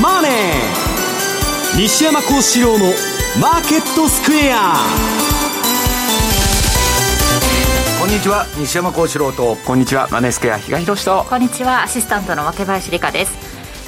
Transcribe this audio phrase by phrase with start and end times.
[0.00, 0.32] マネー」
[1.76, 4.86] 西山孝四郎の「マーケットスクエア」
[7.98, 9.56] こんにちは西山孝四郎と。
[9.64, 11.24] こんにちはマネースクエア東広と。
[11.28, 13.32] こんにちはアシスタントの若林理香です。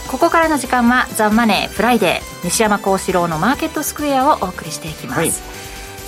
[0.08, 5.32] ここからの時間は「ザ・マネーフライデー西山孝四郎のマーケットスクエア」をお送りしていきます、はい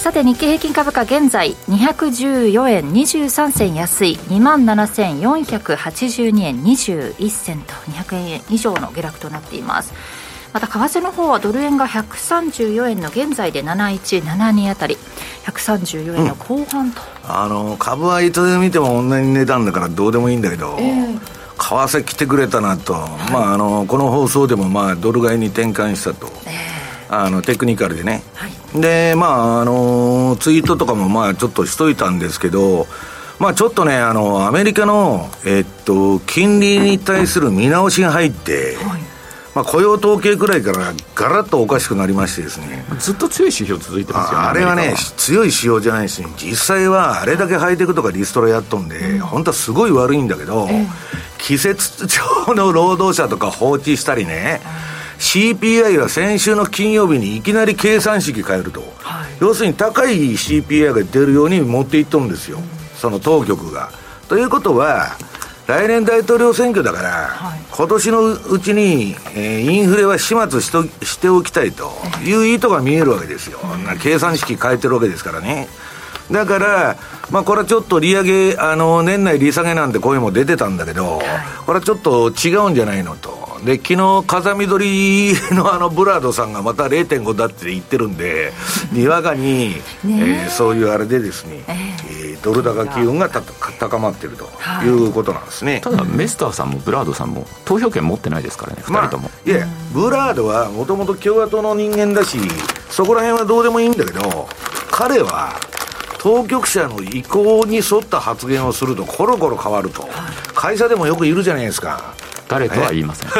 [0.07, 9.93] さて日経平均株価現在214円23銭安い2万7482円21銭と200円以上の下落となっています。
[10.53, 14.97] また為替の方はドル円が134円の現在で7172あたり
[15.45, 26.76] 134円の後半と、うん、あの株はいつで見ても同じ値段だからどうでもいいんだけど、えー、為替来てくれたなと、はい、まあ、あのこの放送でもまあドル買いに転換したと、えー、
[27.09, 32.87] あのテクニカルでね、はいで、まあ、あの、ツイートとかも、まあ、ちょっとしといたんですけど、
[33.39, 39.01] まあ、ちょっとね、あの、アメリカの、えっと、金利に対する見直しが入って、はい、
[39.55, 42.85] まあ、雇用統計くらいからガラッとおかしくなりましてですね。
[42.99, 44.47] ずっと強い指標続いてますよね。
[44.49, 46.29] あれはね、強い指標じゃないですね。
[46.39, 50.87] 実際はあれだけハイテクとかリストラやっとんで、うん、本当はすごい悪いんだけど、えー、
[51.39, 54.61] 季節上の労働者とか放置したりね、
[55.19, 62.65] CPI は先週の金曜日にいきなり計算式変えると、はい、要するに高い CPI が出るように持っていっとるんですよ、うん、
[62.97, 63.91] その当局が。
[64.29, 65.17] ということは、
[65.67, 71.91] 来年大統領選挙だから、はい、今年のうちに、えー、インフレは始末しとしておきたいと
[72.25, 75.69] いう意図が見えるわけですよ、うん、計算式変えてるわけですからね。
[76.31, 76.97] だから、
[77.31, 81.27] まあ、これはちょっと利上げ、あの年内利下げなんて声も出てたんだけど、はい、
[81.67, 83.46] これはちょっと違うんじゃないのと。
[83.65, 88.53] で昨日風見鶏のあのブラードさんがまた0.5だって言ってるんで、
[88.93, 89.77] にわかに、ね。
[90.05, 93.41] えー、そういうあれでですね、えー、えー、ドル高機運がた
[93.79, 94.49] 高まってると
[94.85, 94.97] い。
[94.97, 99.31] うことなんですね、ただ、メスターさんもブラードさんも投票権持ってないですからね、2人とも。
[99.45, 102.39] いや、ブラードはもともと共和党の人間だし、
[102.91, 104.49] そこら辺はどうでもいいんだけど、
[104.91, 105.55] 彼は、
[106.19, 110.09] 当局者の意向に沿った発言をするとコロコロ変わると、
[110.55, 112.15] 会社でもよくいるじゃないですか。
[112.49, 113.31] 誰とは言いません。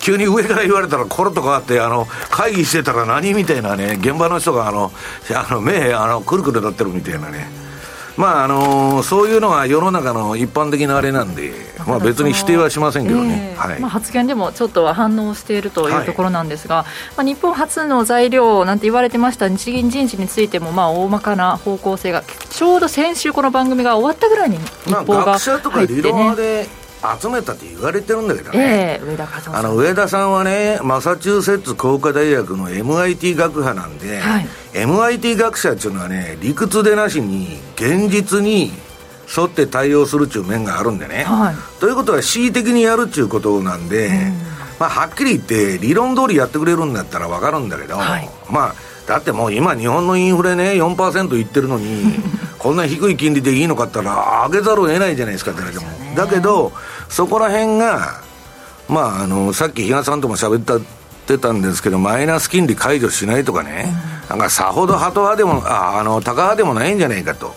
[0.00, 4.92] 急に上から言われたらコロとかあってあの会議してたら何みたいなね現場の人があの
[5.34, 7.64] あの目あのくるくる立ってるみたいなね。
[8.16, 11.52] まああのー、そういうのが世の中の一般的なあれなんで、
[11.86, 13.80] まあ、別に否定はしませんけどね、えー、はい。
[13.80, 22.22] まあ、発言でもちょっとは反応しているというところなんですが、はい、まあ、日本初の材料なんて言われてました日銀人事についても、まあ、大まかな方向性が、
[22.54, 26.68] ちょうど先週、この番組が終わったぐらいに日報が入って、ね、
[27.20, 38.70] 集めたって言われてるんだけどね、えー、上田あの上田さんはねマサチューセッツ工科大学の MIT 学派なんで、はい、MIT 学者っていうのはね理屈でなしに現実に
[39.36, 44.12] 沿って対応するっていう面があるんでね、はい、ということは恣意的にやるっていうことなんで、うん、
[44.78, 52.14] まあ、はっきり言って理論通りやってくれるんだったら分かるんだけど、はい、まあだってもう今日本のインフレね4%いってるのに
[52.58, 56.72] こんな低い金利でいいのかって言ったら上げざるを得ないじゃないですかって言われても、だけど
[57.10, 58.20] そこら辺が
[58.88, 60.80] まああのさっき比嘉さんとも喋ったっ
[61.26, 63.92] てたんですけどマイナス金利解除しないとかね、
[64.24, 67.54] うん、なんかさほどハト派でもああのタカ派でもないんじゃないかと、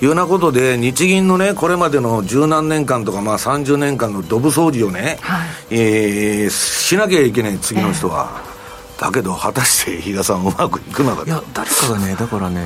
[0.00, 8.30] いうようなことで日銀のねこれまでの十何年間とかまあ30年間のドブ掃除をね、はい、えー、しなきゃいけない次の人は。
[8.46, 8.51] えー
[9.02, 12.62] だけど果たして比嘉さんうまくいくのかいや誰かがねだからね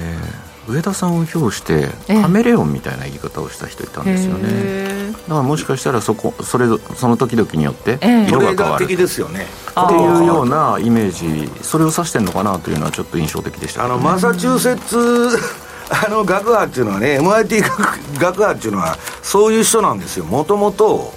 [0.69, 5.13] 上田さんを評してカメレオンみたいな言い方をした人いたんですよね。
[5.13, 7.99] だからもしかしたらそこそれその時々によって
[8.29, 8.97] 色が変わる。
[8.97, 9.47] ですよね。
[9.71, 15.39] っていうようなイメージそれを指してるのかなというのはちょっと印象的でした、ね、あのマサチューセッツ
[15.89, 17.77] あの学派っていうのはね MIT 学
[18.19, 20.25] 学派っていうのはそういう人なんですよ。
[20.25, 21.15] もともと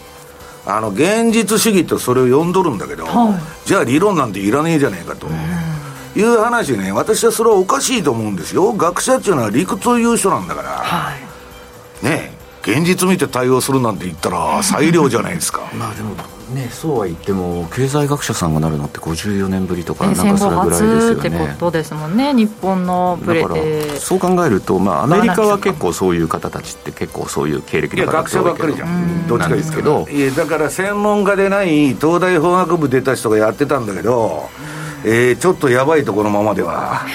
[0.69, 5.27] あの現実主義とそれを呼んどるんだけど、はい、じゃあ理論なんていらねえじゃねえかと。
[6.15, 8.73] いう話ね、私はそれはおかしいと思うんですよ。
[8.73, 11.13] 学者っていうのは理屈を言う人なんだから、は
[12.01, 12.33] い、ね
[12.63, 15.61] 現実見て対応するなんて言ったら最良じゃないですか。
[15.73, 16.15] まあでも
[16.49, 21.13] ね、そうは言っても経済学者さんがなるのって54年ぶりとかなんかそれぐらいですよね。
[21.13, 23.61] ってことですもんね日本のプレだから
[23.99, 29.27] そう考えると、まあ、アメリカは結構そういう方たちって結構そういう経歴の方学者ばっかりじゃん。
[29.27, 30.07] どっちかですけど。
[30.09, 34.49] いやだから専門家でない東大法学部出た人がやってたんだけど、
[35.03, 37.05] えー、ちょっとやばいところのままでは。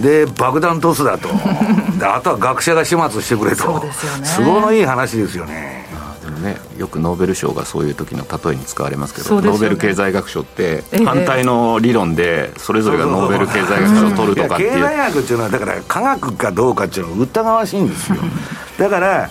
[0.00, 1.28] で爆弾トスだと。
[2.02, 3.64] あとは学者が始末してくれと。
[3.64, 4.28] そうですよね。
[4.36, 5.86] 都合のいい話ですよね
[6.38, 14.72] ね、よくノーベル賞がそういう時の例えに使われますけど、ね、ノーベル経済学賞って反対の理論でそれぞれがノーベル経済学賞を取るとかっていう。
[14.72, 18.18] 経済学っていうのはだから科学かどうかっていうのは疑わしいんですよ。
[18.78, 19.30] だから、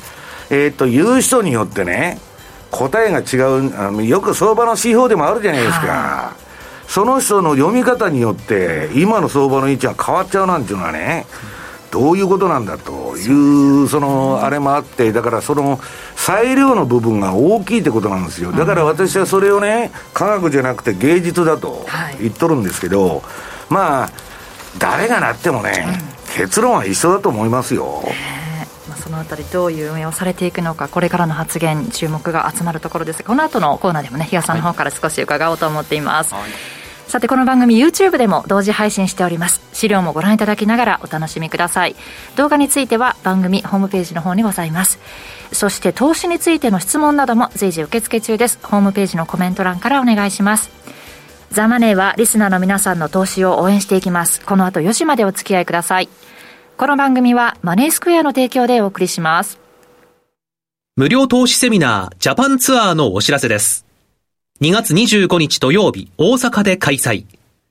[0.49, 2.19] えーと、言う人によってね
[2.71, 6.33] 答えが違うあのよく相場の指標でもあるじゃないですか、
[6.87, 11.25] その人の読み方によって今の相場の位置は変わっちゃうなんていうのはね、
[11.91, 15.79] どういうことなんだという、その、あれもあって、だからその、
[16.15, 18.51] 裁量の部分が大きいってことなんですよ。
[18.51, 21.85] だから私はそれをね、科学じゃなくて芸術だと
[22.19, 23.23] 言っとるんですけど、
[23.69, 24.09] まあ、
[24.77, 25.99] 誰がなってもね、
[26.35, 28.03] 結論は一緒だと思いますよ。
[29.01, 33.23] そのあたりどういう運営をされていくのかこれからの発言注目が集まるところです。
[33.23, 36.76] この後のコーナーでもね比嘉さんの方から少し伺おうと思っています、はい
[37.07, 39.61] さてこの番組 YouTube でも同時配信しております。
[39.71, 41.95] 資料もご覧いただきながらお楽しみください。
[42.35, 44.99] 動画については番組ホームページの方にございます。
[45.53, 48.59] そして投資についての質問なども随時受付中です。
[48.61, 50.69] ホームページのコメント欄からお願いします。
[51.49, 54.41] ザ・マネーはリスナーの皆さんの投資を応援していきます。
[54.41, 56.09] この後4時までお付き合いください。
[56.75, 59.59] この番組はマネースクエアの提供でお送りします。
[60.97, 63.86] 無料投資セミナージャパンツアーのお知らせです。
[64.59, 67.25] 2月25日土曜日、大阪で開催。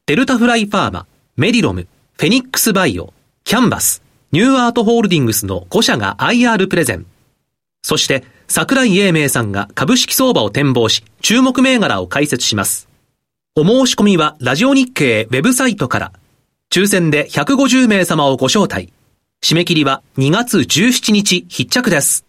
[0.06, 1.06] デルタフライファーマ、
[1.36, 3.12] メディロム、フェニックスバイオ、
[3.42, 7.04] キャンバス、ニューアートホールディングスの5社が IR プレゼン。
[7.82, 12.88] そして、桜井英明さんが株式相場を展望し、注目銘柄を解説します。
[13.56, 16.12] お申し込みは、ラジオ日経ウェブサイトから。
[16.72, 18.92] 抽選で150名様をご招待。
[19.42, 22.25] 締め切りは2月17日必着です。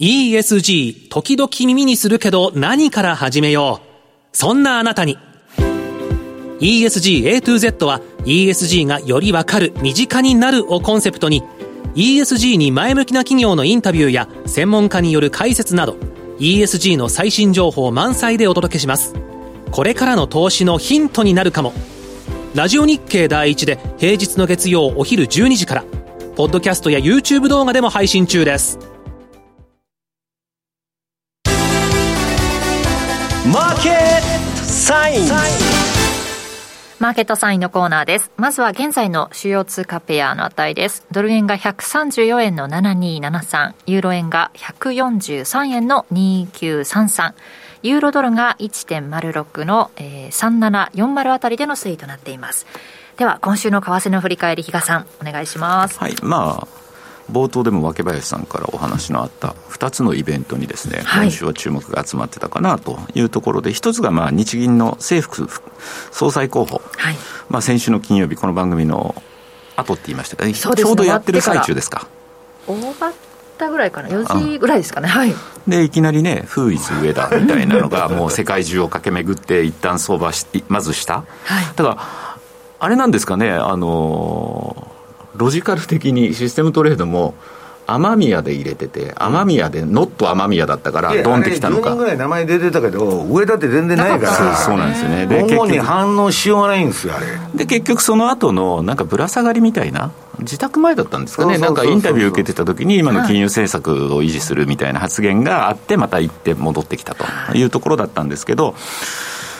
[0.00, 4.36] ESG、時々耳にするけど何から始めよう。
[4.36, 5.16] そんなあなたに。
[6.58, 11.44] ESG A to Z は ESG がよりわかる、身近になるをコンセプトに
[11.94, 15.96] ESG に前向きな企業のインタビューや専門家による解説など
[16.40, 19.14] ESG の最新情報満載でお届けします。
[19.70, 21.72] これからの投資のヒントになるかも。
[22.56, 25.84] ラジオ日経第一で平日の月曜お昼12時から、
[26.34, 28.93] ポッドキャストや YouTube 動画でも配信中です。
[33.52, 33.94] マーケッ
[34.56, 35.28] トサイン
[36.98, 38.30] マーケットサインのコーナーです。
[38.38, 41.06] まずは現在の主要通貨ペアの値です。
[41.12, 47.34] ドル円が134円の7273、ユーロ円が143円の2933、
[47.82, 52.66] ユーロドルが1.06の、えー、3740あたりでの推移となっています。
[53.18, 55.98] では、今週の為替の振り返り、比嘉さん、お願いします。
[55.98, 56.83] はい、まあ、
[57.30, 65.48] 冒頭でも若林さんからお話のあった2つのイベントにですね、今週は注目が集まってたかなというところで、1つがまあ日銀の政府
[66.12, 67.16] 総裁候補、はい、
[67.48, 69.14] まあ、先週の金曜日、この番組の
[69.76, 72.06] 後って言いましたか、ね、ちょうどやってる最中ですか？
[72.66, 73.12] 終わっ
[73.58, 75.34] たぐらいかな、4時ぐらいですかね、はい、
[75.66, 81.96] でいきなりね、フーイズ上田みたいなのが、 もう世界中を駆け巡って、一旦相場し、まずした、はい、ただ、
[82.80, 84.93] あれなんですかね、あの
[85.36, 87.34] ロジカル的にシステムトレードも
[87.86, 91.90] 雨宮で入れてて、雨宮で、ノット雨宮だったから、ドンってきたのか。
[91.90, 95.26] 10人ぐらい名前出てたけど、上だって全然ないから、そうなんですよね。
[95.26, 97.26] で、主に反応しようがないんですよ、あれ。
[97.54, 108.74] で、結局その後の、なんかぶら下がりみたいな、自宅前だったんですかね、なんかインタビュー受けてた時に、今の金融政策を維持するみたいな発言があって、また行って戻ってきたというところだったんですけど、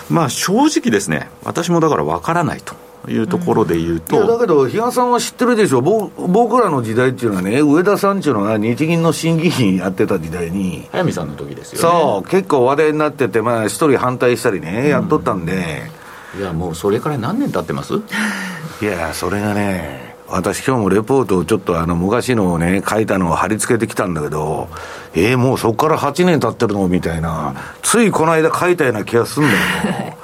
[0.09, 2.75] まあ正直ですね、私もだから分からないと。
[3.09, 15.91] いうところでいうと、うん、だけど、比嘉さんは知ってるでしょ、僕らの時代っていうのはね、上田さんっていうのが日銀の審議員やってた時代に、早見さんの時ですよ、ね、そう、結構話題になってて、まあ、一人反対したりね、やっとったんで、
[16.39, 17.95] いや、もうそれから何年経ってます？
[17.95, 24.69] いや、それがね、私、今日もレポートをちょっとあの昔のをね、書いたのを貼り付けてきたんだけど、
[25.15, 26.89] えー、もうそこから8年経ってるの？
[26.89, 30.17] みたいな、ついこの間書いたような気がするんだけど。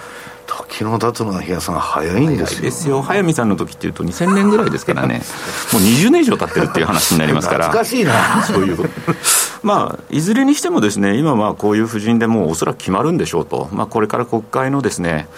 [0.69, 2.63] 時の経つのが日さん早いんですよ。
[2.63, 3.03] ですよ。
[3.03, 5.23] 早見さんの時っていうと2000年ぐらいですからね。
[5.73, 7.67] もう20年以上経ってるっていう話になりますから。
[7.67, 8.43] 懐かしいな。
[8.45, 8.91] そういう。
[9.63, 15.29] まあいずれにしてもですね今はこういう布陣でもうおそらく決まるんでしょうと、まあ、これから国会のですね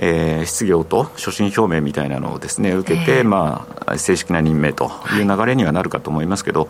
[0.00, 6.68] えー、失業と所信表明みたいなのをですね受けて、まあ、正式な任命という流れにはなるかと思いますけど、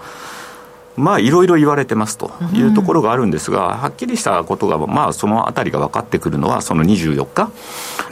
[0.98, 7.50] まあ、いろいろ言われてますというところがあるんですが、はっきりしたことが、まあ、そのあたりが分かってくるのは、その24日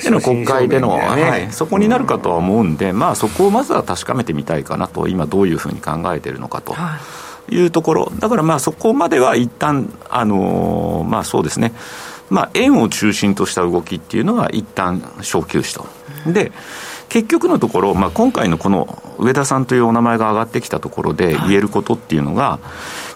[0.03, 6.75] での国会での、はい、そこになるかとは思うんで、まあ、そこをまずは確かめてみたいかなと、今、どういうふうに考えているのかと。
[7.49, 7.61] い。
[7.61, 11.73] うところ、だからまあそこまでは一旦あのー、まあそうですね、
[12.29, 15.87] まあ、円を中心とした動きっていうのは、一旦小休止と。
[16.33, 16.53] で
[17.09, 22.61] 結局のところ、まあ、今回のこの上田さんというお名前が上がってきたところで言えることっていうのが、は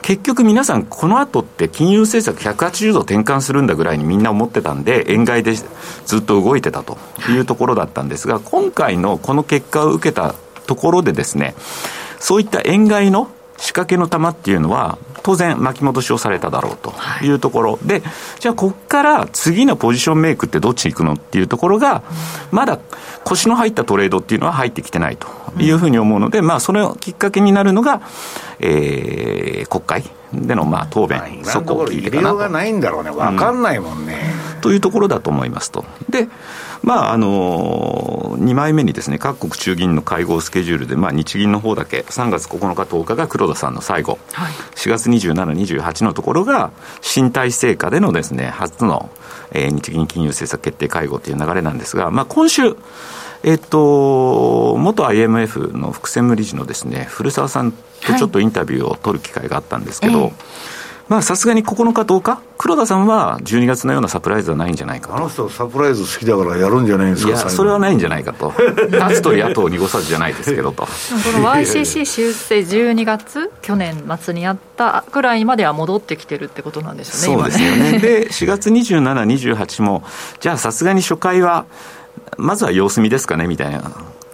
[0.02, 10.34] い、結局皆さん、この後って金融政策180度転換するんだぐらいにみんな思ってたんで、円買いでずっと動いてたというところだったんですが、今回のこの結果を受けた
[10.66, 11.54] ところでですね、
[12.18, 13.30] そういった円買いの
[13.60, 18.02] 仕掛けの玉っていうのは、当然巻き戻しをされただろうというところ、はい、で、
[18.38, 22.02] じゃあ、ここから次のポジションメイクってどっちに行くのっていうところが、
[22.50, 22.78] まだ
[23.24, 28.00] 腰の入ったトレードっていうのは入ってきてないというふうに思うので、まあ、それをきっかけになるのが、
[28.60, 32.36] えー、国会でのまあ答弁、そこを聞いてかなと。
[32.36, 34.20] がないんだろうね、分かんないもんね、
[34.56, 34.60] うん。
[34.60, 35.84] というところだと思いますと。
[36.08, 36.28] で
[36.82, 46.70] まああのー、2枚目にですね各国中銀の会合スケジュールで、まあ、日銀の方だけ3月9日10日が黒田さんの最後、はい、4月27、28のところが
[47.00, 49.10] 新体制下でのですね初の、
[49.52, 52.76] えー、日銀金融政策決定会合という流れなんですが、まあ、今週
[53.42, 57.78] えっと、元 IMF の副専務理事のですね古澤さんと
[58.18, 60.30] ちょっとインタビューを取る機会があったんですけど、はいえ。
[60.30, 60.79] ー
[61.10, 65.16] まあさすがに9日、10日、黒田さんは12月のようなサプライズはないんじゃないかと。
[65.16, 68.54] あの人サプライズ好きだからやるんじゃないんですかいや、それはないんじゃないかと。
[68.92, 70.84] 立つ鳥後を濁さずじゃないですけどと。
[70.84, 70.88] こ
[71.40, 77.92] の YCC 修正12月、去年末にやったぐらいまでは戻ってきてるってことなんですよね、そうですよね。
[77.94, 79.02] ねで、4月27、
[79.56, 80.04] 28も、
[80.38, 81.66] じゃあさすがに初回は、
[82.36, 83.82] まずは様子見ですかねみたいな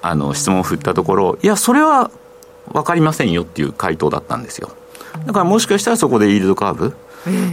[0.03, 2.11] あの質問を振ったところ、いや、それは
[2.71, 4.69] 分かりませんよっていう回答だったんですよ。
[5.25, 6.97] だからもしかしたらそこでイールドカーブ、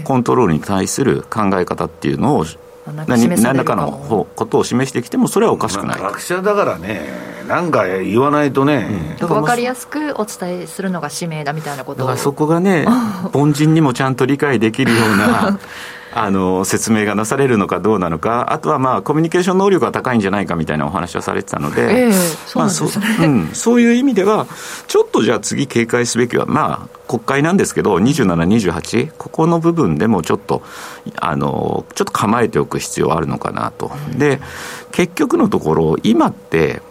[0.03, 2.45] コントロールに対する考え方っていうのを
[3.07, 12.85] 何何らかのことを示してきてもそれはおかしくない、学者だからねなんか言わないとね、うん、分かりやすくお伝えするのが使命だみたいなことだからそこがね
[13.33, 15.59] 凡人にもちゃんと理解できるような
[16.15, 22.11] あの説明がなされるのかどうなのか、あとはまあコミュニケーション能力が高いんじゃないかみたいなお話はされてたので、
[23.53, 24.47] そういう意味では、
[24.87, 30.61] ちょっとじゃあ次警戒すべきは、まあ、国会なんですけど、27、28、ここの部分でもちょっと、
[31.19, 33.91] あのちょっと構えておく必要はあるのかなと。
[34.15, 34.39] で
[34.91, 36.81] 結局のところ、今って、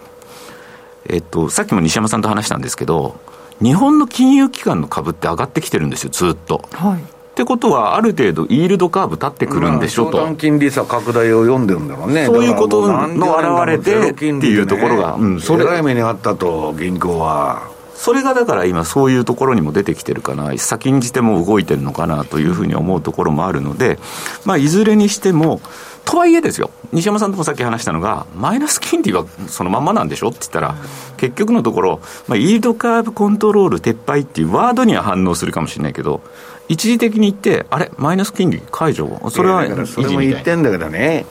[1.08, 3.20] えっと、さっきも西山さんと話したんですけど、
[3.60, 6.64] 日本の金融機関の株って上がってきてるんですよ、ずっと。
[6.72, 10.18] はいってことは、ある程度、イールドカーブ立ってくるんでしょと。
[10.18, 12.26] まあ、金利差拡大を読んでるんだろうね。
[12.26, 15.64] そういうことの表れでっていうところが、うん、それ。
[15.64, 17.62] えらい目にあったと、銀行は。
[17.94, 23.98] それがだから今、そういうところにも出てきてるかな、先んじても動いてるのかなというふうに思うところもあるので、
[24.44, 25.62] まあ、いずれにしても、
[26.04, 30.74] とはいえですよ、西山さんともさっき話したのが、マイナス金利はそのまんまなんでしょって言ったら、
[31.16, 36.22] 結局のところ、まあ、イールドカーブコントロール撤廃っていうワードには反応するかもしれないけど、
[36.68, 41.26] 一時的に言って、あれ、マイナス金利解除、それはそれも言ってんだけどね。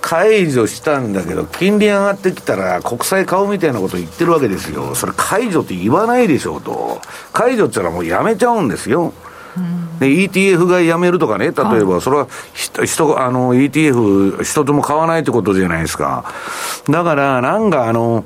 [0.00, 7.00] 解除したんだけど、金利上がってきたら、国債買うみたいなこと言ってるわけですよ、それ、解除って言わないでしょうと、
[7.32, 9.12] 解除って言ったらもうやめちゃうんですよ。
[9.98, 12.28] で、ETF がやめるとかね、例えば、それは
[12.84, 16.24] 人、あの、ETF、一つも買わないってことじゃないですか。
[16.88, 18.24] だから、なんかあの、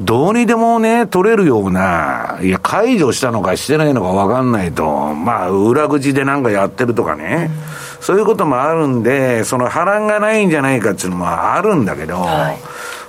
[0.00, 7.50] どうにでもね、取れるような、いや、解除したのかしてないのか分かんないと、まあ、裏口でなんかやってるとかね、
[7.98, 12.58] うん、そういうこともあるんで、その波乱がないんじゃないかっていうのもあるんだけど、はい、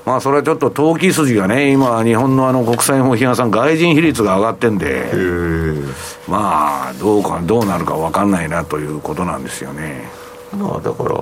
[0.06, 5.12] まあ、それはちょっと投機筋がね、今、日本のあの国際法批さん、外人比率が上がってんで、
[6.28, 10.10] まあ、どうか、どうなるか分かんないなということなんですよね。
[10.58, 11.22] まあ、だから、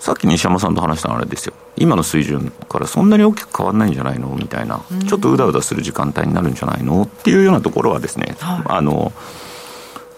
[0.00, 4.28] さっき西山さんと話したのあれですよ、今の水準からそんなに大きく変わらないんじゃないの？
[4.34, 7.02] みたいな、ちょっとうだうだする時間帯になるんじゃないの？
[7.02, 9.12] っていうようなところはですね、はい、あの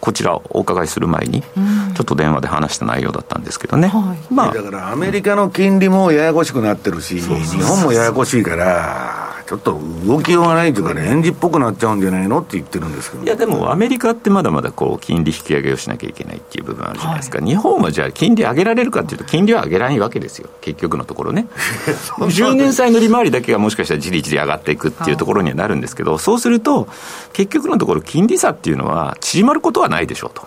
[0.03, 13.25] こちらお伺いする前に、ちょっと電話で話した内容だったんですけどね、はい、まあ、だからアメリカの金利もややこしくなってるし、日本もややこしいから、ちょっと動きようがないというか、レンジっぽくなっちゃうんじゃないのって言ってるんですけど。
[13.25, 21.47] いや、でもアメリカってまだまだこう金利引き上げをしなきゃいけないっていう部分あるじゃないですか、はい、日本はじゃあ、金利上げられるかっていうと、金利は上げられないわけですよ、結局のところね。
[22.17, 26.89] 10年債の利回りだけがもしかしたらじりじり上がっていくっていうところにはなるんですけど、そうすると、
[27.35, 30.47] 結局のところ、金利差っていうのは縮まることはないでしょうと。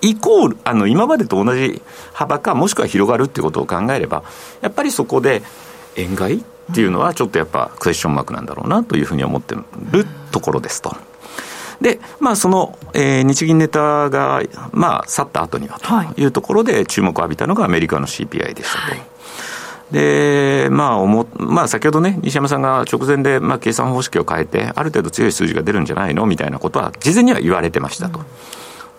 [0.00, 4.22] イコール、あの、今までと同じ幅か、もしくは広がるっていうことを考えれば、
[4.60, 5.42] やっぱりそこで、
[5.96, 9.64] 円買いっていうのは、ちょっとやっぱクエスチョンマークなんだろうなというふうに思ってる
[10.30, 10.94] ところですと。
[11.80, 18.92] で、まあ、その、えー、日銀ネタが、まあ、去った後にはというところで注目を浴びたのがアメリカの CPI でしたと。
[18.92, 19.13] はい
[19.94, 26.26] で、まあ、おも、まあ、先ほどね、西山さんが直前で、まあ、計算方式を変えて、ある程度強い数字が出るんじゃないの？
[26.26, 28.18] みたいなことは、事前には言われてましたと。
[28.18, 28.24] うん、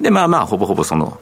[0.02, 1.20] で、まあまあ、ほぼほぼその、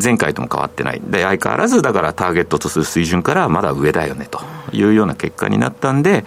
[0.00, 1.02] 前回とも変わってない。
[1.04, 4.40] で、相変わらず、だからターゲットとする水準からまだ上だよね、と
[4.72, 6.24] いうような結果になったんで、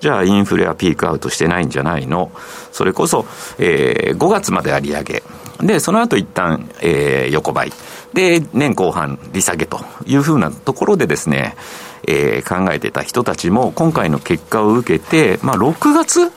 [0.00, 2.32] じゃあインフレはピークアウトしてないんじゃないの？
[2.72, 3.26] それこそ、
[3.58, 5.22] えー、5月までは利上げ。
[5.60, 7.72] で、その後一旦、えー、横ばい。
[8.14, 11.56] で、年後半利下げというふうなところでですね、
[12.06, 16.32] えー、考えてた人たちも今回の結果を受けて、まあ6月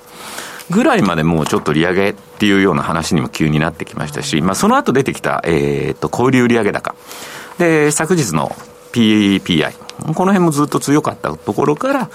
[0.69, 6.95] ぐらいまでもうちょっと利上げっていうような話にも急になってきましたし、まあ、その後出てきた、えっ、と、小売売上高。
[7.57, 8.49] で、昨日の
[8.91, 9.73] PPI。
[10.13, 12.09] この辺もずっと強かったところから、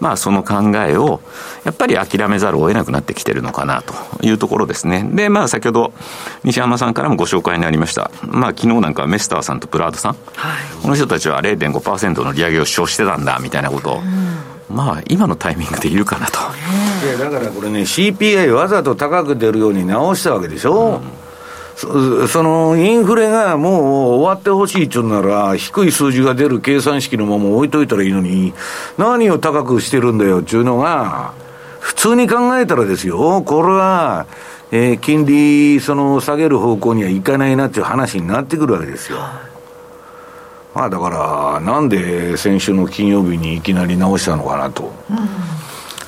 [0.00, 1.20] まあその考えを、
[1.64, 3.94] やっぱり諦めざるを得なくなってきてるのかなと
[4.26, 5.08] いうところですね。
[5.12, 5.92] で、まあ先ほど
[6.42, 8.10] 西山さんからもご紹介になりました。
[8.22, 10.16] まあ昨日なんかメスターさんとプラードさん。
[10.34, 16.38] はい、この人たちは0.5%の利上げを主張してたんだみたいなことを、うん、まあ今のタイミングで言うかなと。
[17.04, 21.02] いやだからこれね CPI わざと高く出るように直したわけでしょ。
[21.02, 21.19] うん
[21.80, 23.84] そのインフレがもう
[24.16, 28.52] 終わってほしいっていうなら、低い数字が出る計算式のまま置いといたらいいのに、
[28.98, 31.32] 何を高くしてるんだよっていうのが、
[31.78, 34.26] 普通に考えたらですよ、これは、
[34.70, 39.18] えー、金利、その下げる方向にはいかないなっていう話になってくるわけですよ。
[40.74, 44.92] まあだから、なんで先週の金曜日にいきなり直したのかなと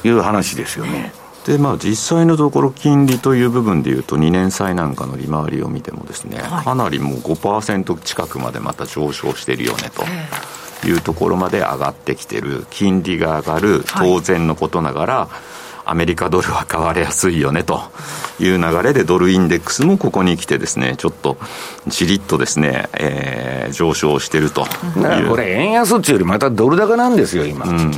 [0.05, 1.13] いう話ですよね。
[1.47, 15.62] でまあ、実際のところ、金利という部分でいうと、2年債なんかの利回りを見てもですね、はい、かなりもう5%近くまでまた上昇してるよねというところまで上がってきてる、金利が上がる、当然のことながら、はい
[15.93, 17.83] アメリカドルは買われやすいよねと
[18.41, 21.37] いう流れで、ドルインデックスもここに来てですね、ちょっと
[21.87, 24.65] じりっとですね、えー、上昇してると。
[25.29, 27.67] これ、円安っていうよりまたドル高なんですよ、今。
[27.67, 27.93] うん、うん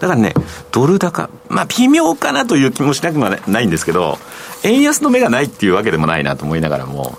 [0.00, 0.34] だからね、
[0.72, 4.18] ドル高、まあ微妙かなという気もしなくもないんですけど、
[4.62, 7.18] 円安の目がないっていうわけでもないなと思いながらも、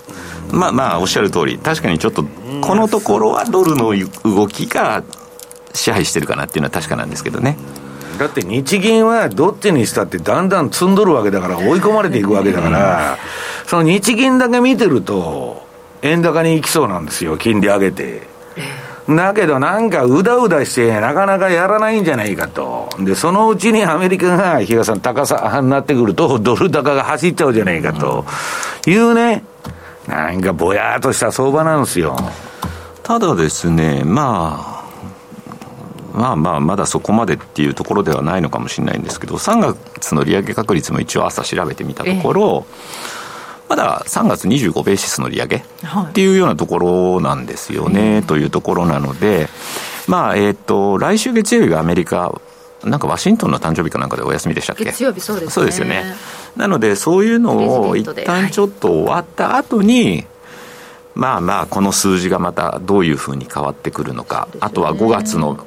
[0.50, 2.24] まあまあおっしゃる通り、確かにちょっと、
[2.62, 3.92] このところはドルの
[4.24, 5.02] 動きが
[5.72, 7.56] 支配してるかなっていうのは確かなんですけどね。
[8.18, 13.16] だって日銀はどっちにしたってだんだん積んどるわけだから追い込まれていくわけだから、
[13.66, 15.66] その日銀だけ見てると、
[16.02, 18.26] 円高に行きそうなんですよ、金利上げて。
[19.08, 22.90] だけどなんかうだうだしてなかなかやらないんじゃないかと。
[22.98, 28.26] で、そのうちにアメリカが、比嘉さん高さになってくると、ドル高が走っちゃうじゃないかと
[28.86, 29.44] いうね、
[30.06, 32.16] なんかぼやーっとした相場なんですよ。
[33.02, 34.77] ただですね、まあ、
[36.12, 42.66] まあまあ、まだそこまでっていうところではないのかもしれないんですけど、3月の利上げ確率も一応朝調べてみたところ、
[43.68, 45.62] まだ3月25ベーシスの利上げっ
[46.12, 49.48] ていうようなところなんですよね、というところなので、
[50.06, 52.40] まあ、えっ、と、来週月曜日がアメリカ、
[52.82, 54.84] なんかワシントンの誕生日かなんかでお休みでしたっけ？
[54.84, 55.52] 月曜日そうですね。
[55.52, 56.14] そうですよね。
[56.56, 60.24] なので、そういうのを一旦ちょっと終わった後に、
[61.14, 65.66] まあまあ、この数字がまたどういうふうに変わってくるのか、あとは5月の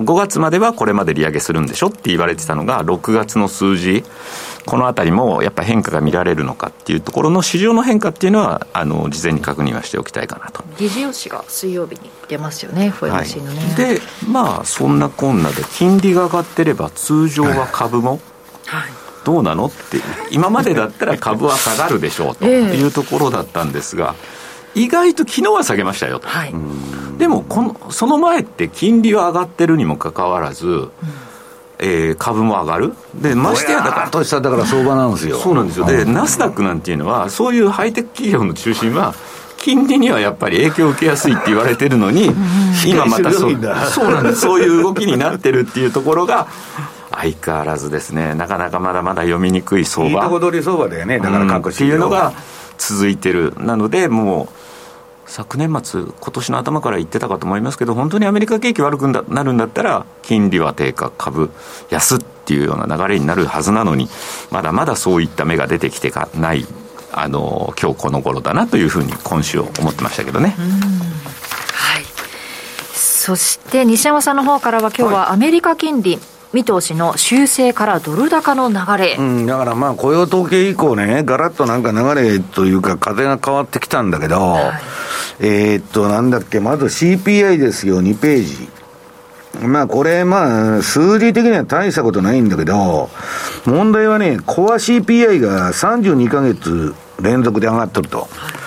[0.00, 4.04] 5月まではこれまで利上げするんでしょって言われてたのが、6月の数字、
[4.66, 10.64] このあたりもやっぱ変化が見られるのかっていうところの市場の変化っていうのは、あの事前に確認はしておきたいかなと。
[10.78, 13.94] 議事要旨が水曜日に出ますよね、FOMC のね、はい。
[13.94, 18.20] で、まあ、そんなこんなで、金利が上がってれば、通常は株も、
[18.66, 19.98] はいどうなのって、
[20.30, 24.14] 今までだったら株は下がるでしょうというところだったんですが、
[24.76, 26.28] 意外と昨日は下げましたよと。
[26.28, 26.54] はい、
[27.18, 30.90] でもこの、その前って金利は上がってるにもかかわらず、うん。
[31.78, 35.38] えー、株も上がる、でましてやだから、としただから相場なんですよ。
[35.38, 39.14] そうなんですよ、で、ナスダックなんていうのは、そういうハイテク企業の中心は、
[39.58, 42.30] 金利にはやっぱり影響を受けやすいって言われてるのに、
[42.86, 43.58] 今またそう
[43.90, 44.40] そうなんです。
[44.40, 46.46] そういう動きになってるっていうところが、
[47.10, 50.10] 相変わらずですね、なかなかまだまだ読みにくい相場。
[50.10, 52.32] いいとこ取り相場だよね、だから各、うん、っていうのが
[52.78, 53.54] 続いてる。
[53.58, 54.65] なので、もう、
[55.26, 61.50] 昨年末、今年の頭から言ってたかと思いますけど、本当にアメリカ景気悪くなるんだったら、金利は低下、株
[61.90, 64.08] 安っていうような流れになるはずなのに、
[64.50, 66.66] まだまだそういった芽が出てきてかない、
[67.12, 70.54] あの今日この頃だなというふうに、今週思ってましたけどね。
[70.56, 72.04] はい
[72.94, 84.72] そして西山さんの方からは今日はアメリカ金利、はい見通しの修正からドル高の流れ、うん、だからまあ雇用統計以降ね、ガラッとなんか流れというか、風が変わってきたんだけど、はい、
[85.40, 88.68] えー、っと、なんだっけ、まず CPI ですよ、2ページ。
[89.66, 93.08] まあこれ、まあ、数字的には大したことないんだけど、
[93.64, 98.20] 問題はね、コア CPI が32ヶ月連続で上がってると。
[98.20, 98.65] はい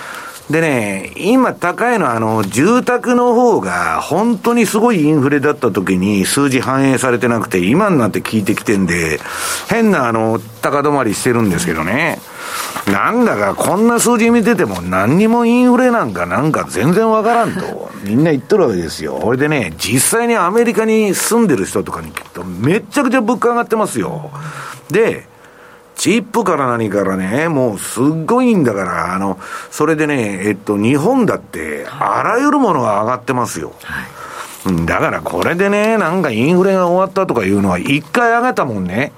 [0.50, 9.20] でね、今高いのは、あの、住宅の方が、本当にすごいインフレだった時に数字反映されてなくて、今になって効いてきてんで、
[9.68, 12.18] 変な、あの、高止まりしてるんですけどね。
[12.92, 19.20] なんだか、こんな数字見てても、何にもインフレなんかなんか全然わからんと、みんな言っとるわけですよ。
[19.22, 24.32] これでね、実際にアメリカに住んでる人とかに聞くと、めっちゃくちゃ物価上がってますよ。
[24.90, 25.29] で、
[26.00, 29.38] チップから何からね、もうすっごいんだから、あの、
[29.70, 33.74] それでね、えっと、日本だって、あらゆるものが上がってますよ。
[33.82, 34.00] は
[34.72, 34.86] い。
[34.86, 39.12] だからこれでね、なんかインフレが終わったとかいうのは、一回上げたもんね、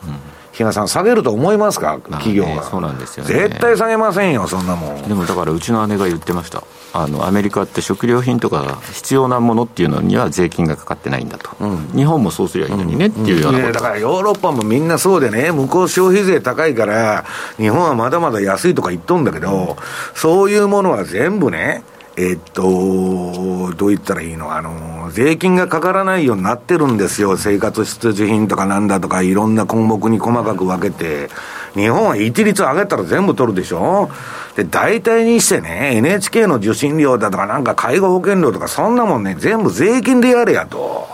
[0.52, 5.02] 比嘉さん、下げると思いますか、企業が、そうなんですよ、ね、絶対下げませんよ、そんなもん。
[5.02, 6.62] でもだから、うちの姉が言ってました、
[6.92, 17.24] あのアメリカって食料品とか必要なものっていうのには税金がかかってないんだと、うん、日本もそうすりゃいいのにねっていうような、うんうん、だからヨーロッパもみんなそうでね、向こう消費税高いから、
[17.56, 19.78] 日本はまだまだ安いとか言っとんだけど、
[20.14, 21.82] そういうものは全部ね、
[22.16, 24.54] えっと、どう言ったらいいの？
[24.54, 27.38] あの、税金がかからないようになってるんですよ。
[27.38, 31.30] 生活必需品とかなんだとか、いろんな項目に細かく分けて。
[31.74, 34.10] 日本は一律上げたら全部取るでしょ？
[34.56, 41.08] で、大体にしてね、NHK の受信料だとか、なんか介護保険料とか、そんなもんね、全部税金でやれやと。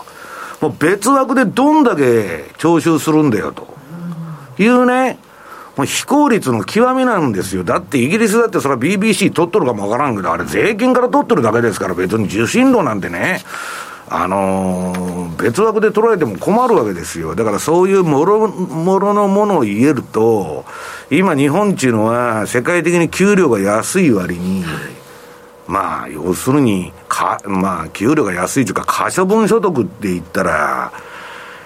[0.59, 3.73] もう別枠でどんだけ徴収するんだよと。
[4.57, 5.17] いうね、
[5.79, 7.63] もう非効率の極みなんですよ。
[7.63, 13.39] だってイギリスだってそれは BBC 取っとるかもわからんけど、あれ税金から取ってるだけですから、別に受信料なんてね、
[14.09, 17.33] あのー、別枠で取られても困るわけですよ。
[17.33, 20.65] だからそういうもろもろのものを言えると、
[21.09, 24.65] 今日本っていうのは世界的に給料が安い割に、
[25.65, 30.91] まあ、要するに、か、まあ、給料が安いというか、可処分所得って言ったら、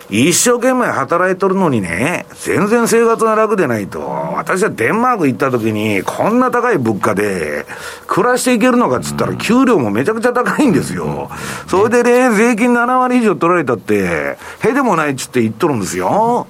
[0.10, 4.00] 一生懸命働いとるのにね、全然生活が楽でないと。
[4.00, 7.66] 私はデンマーク行った時に、こんな高い物価で、
[8.08, 11.30] 暮らしていけるのかっつったら、給料もめちゃくちゃ高いんですよ。
[11.68, 16.48] それでね、税金7割以上取られたって、へでもないっつって言っとるんですよ。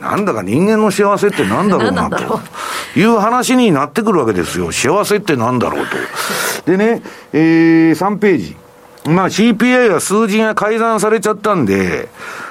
[0.00, 2.40] なんだか人間の幸せってなんだろうなと
[2.94, 4.70] いう話になってくるわけですよ。
[4.70, 6.70] 幸せってなんだろうと。
[6.70, 8.56] でね、えー、3ページ。
[9.06, 12.08] まあ CPI は数字が改ざんされちゃったんで、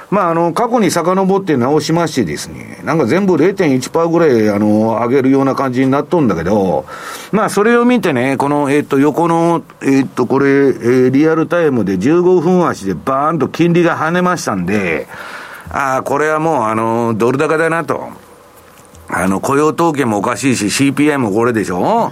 [0.09, 6.85] まあ、あの、過去に遡って直しましてですね、なんか全部0.1%ぐらい、あの、上げるような感じになっとんだけど、
[7.31, 15.07] まあ、それを見てね、この、えっ、と、横の、えっ、と、これ、えー、リアルタイムで15分足でバーンと金利が跳ねましたんで、
[15.69, 18.09] ああ、これはもう、あの、ドル高だなと。
[19.15, 22.11] あの、雇用統計もおかしいし、CPI もこれでしょ？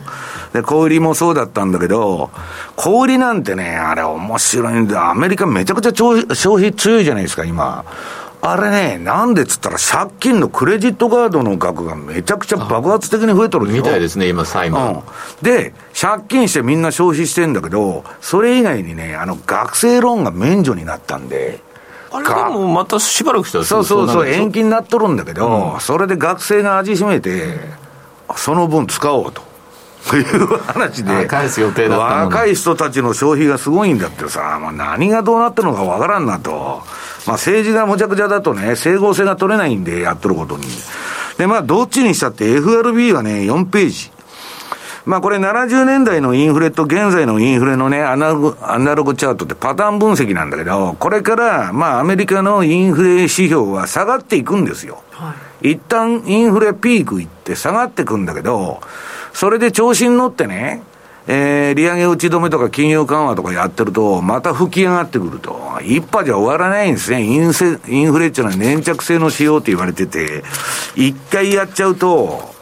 [0.53, 2.29] で、小売りもそうだったんだけど、
[2.75, 7.85] 小売りなんてね、あれ面白いんで、アメリカめちゃくちゃ消費強いじゃないですか、今。
[8.43, 15.01] あれね、なんでっつったら、借金のクレジットカードの額がめちゃくちゃ爆発的に増えとるみたいですね、今、債務、うん。
[15.43, 21.59] で、借金してみんな消費してんだけど、それ以外にね、あの、学生ローンが免除になったんで、
[22.12, 27.58] あれでもまたしばらくしたらそうそうそう、延期になっとるんだけど、うん、それで学生が味しめて、
[28.36, 29.52] その分使おうと。
[30.10, 36.82] という話で、返す予定だ若い人たちの消費がすごいんだってさ、まあ、何がどうなってるのかわからんなと。
[37.28, 40.65] まあ、政治がむちゃくちゃだとね、整合性が取れないんで、やっとることに。
[41.38, 44.12] で、まあ、どっちにしたって FRB はね、4ページ。
[45.05, 55.03] まあこれ70年代のインフレと現在のインフレのね、アナログ、アナログチャートってパターン分析なんだけど、これからまあアメリカのインフレ指標は下がっていくんですよ。
[55.11, 58.81] はい、一旦インフレピークいって下がっていくんだけど、
[59.33, 60.83] それで調子に乗ってね、
[61.27, 65.79] えー、利上げ打ち止めとか金融緩和とかやってると、また吹き上がってくると。
[65.83, 67.23] 一波じゃ終わらないんですね。
[67.23, 70.43] インセインフレっていうのは粘着性の仕様って言われてて、
[70.95, 72.53] 一回やっちゃうと、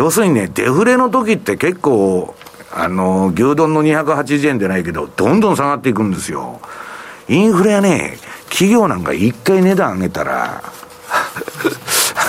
[0.00, 2.34] 要するにね、デフレの時って結構、
[2.72, 6.58] あの、牛丼の280円でないけど、どんどん下がっていくんですよ。
[7.28, 8.16] インフレはね、
[8.48, 10.62] 企業なんか一回値段上げたら、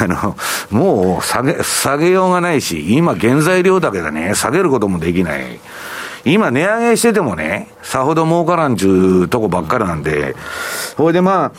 [0.02, 0.36] あの、
[0.70, 5.58] もう下げ、下げようがないし、今原材料だけでね、下げることもできない。
[6.26, 10.36] 今値上げしててもね、さほど儲からんちゅうとこばっかりなんで、
[10.98, 11.52] ほいでまあ、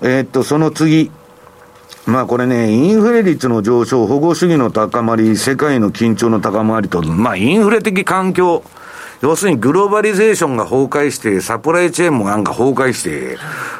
[0.00, 1.10] えー、っと、その次、
[2.06, 8.62] まあこれね、インフレ率の上昇、保護主義の高まり、世界の緊張の高まりと、まあインフレ的環境、
[9.20, 13.36] 要するにグローバリゼーションが崩壊して、サプライチェーンもなんか崩壊して、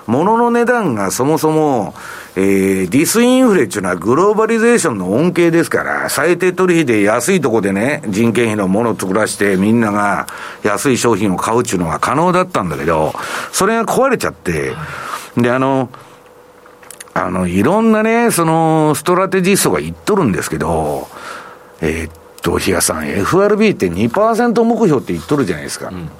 [0.07, 1.94] 物の値段がそもそも、
[2.35, 10.26] えー、ディスインフレっていうのはグローバリゼーションの恩恵ですから、最低取引で安いとこでね、人件費のものを作らしてみんなが
[10.64, 13.14] 安い商品を買うっていうのは可能だったんだけど、
[13.52, 14.72] それが壊れちゃって、
[15.37, 15.88] で、あの、
[17.14, 21.09] あの、いろんなね、その、ストラテジストが言っとるんですけど、
[21.81, 25.88] えー、っと、比嘉さん、FRB って2%目標って言っとるじゃないですか。
[25.88, 26.11] うん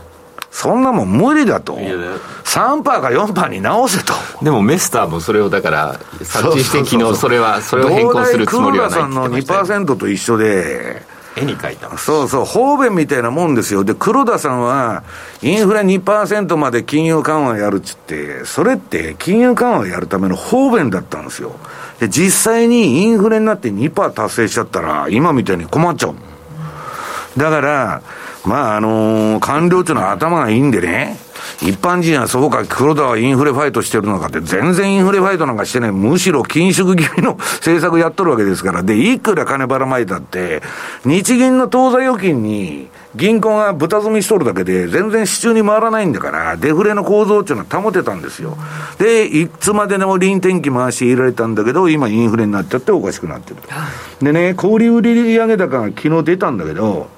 [0.51, 1.77] そんなもん無理だと。
[1.77, 4.13] 3%か4%に直せと。
[4.43, 11.03] でもメスターもそれをだから、察知して昨日それは、それを変更するつもりはないって言ってまさんの2%と一緒で、
[11.39, 13.85] 絵に描いたそうそう、方便みたいなもんですよ。
[13.85, 15.03] で、黒田さんは、
[15.43, 21.53] インフレ2%まで金融緩和やるっつって、それって金融緩和やるための方便だったんですよ。
[22.01, 26.15] で、実際にインフレになって2%達成しちゃったら、今みたいに困っちゃう。
[27.39, 28.03] だから、
[28.49, 31.19] まあ、あのー、官僚っていうのは頭がいいんでね、
[31.61, 35.93] 一般人はそうか、黒田はインフレファイトしてるのかって、全然インフレファイトなんかしてない。
[35.93, 38.83] むしろ緊縮気味の政策やっとるわけですから。
[38.83, 40.63] で、いくら金ばらまいたって、
[41.05, 48.57] 日銀の当座預金に、銀行が豚積みしとるだけで、全然支柱に回らないんだから、デフレの構造っていうのは保てたんですよ。
[48.99, 53.57] で、いつまででも臨転機回し入れられたんだけど、今インフレになっちゃっておかしくなってる。
[54.23, 57.18] でね、小売売上高が昨日出たんだけど、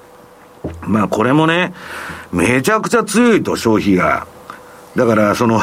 [0.81, 1.73] まあこれもね、
[2.31, 4.27] めちゃくちゃ強いと、消費が。
[4.95, 5.61] だから、その、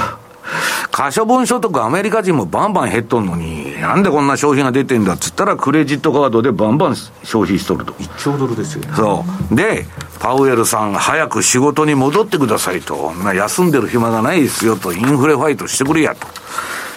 [0.91, 7.93] 可処分所得アメリカ人もバンバン減っとんのに、なんでこんな消費が出てんだっつったら、クレジットカードでバンバン消費しとると。
[7.93, 8.93] 1兆ドルですよね。
[8.97, 9.55] そう。
[9.55, 9.87] で、
[10.19, 13.13] パウエルさん、早く仕事に戻ってくださいと。
[13.13, 14.93] まあ、休んでる暇がないですよと。
[14.93, 16.27] インフレファイトしてくれやと。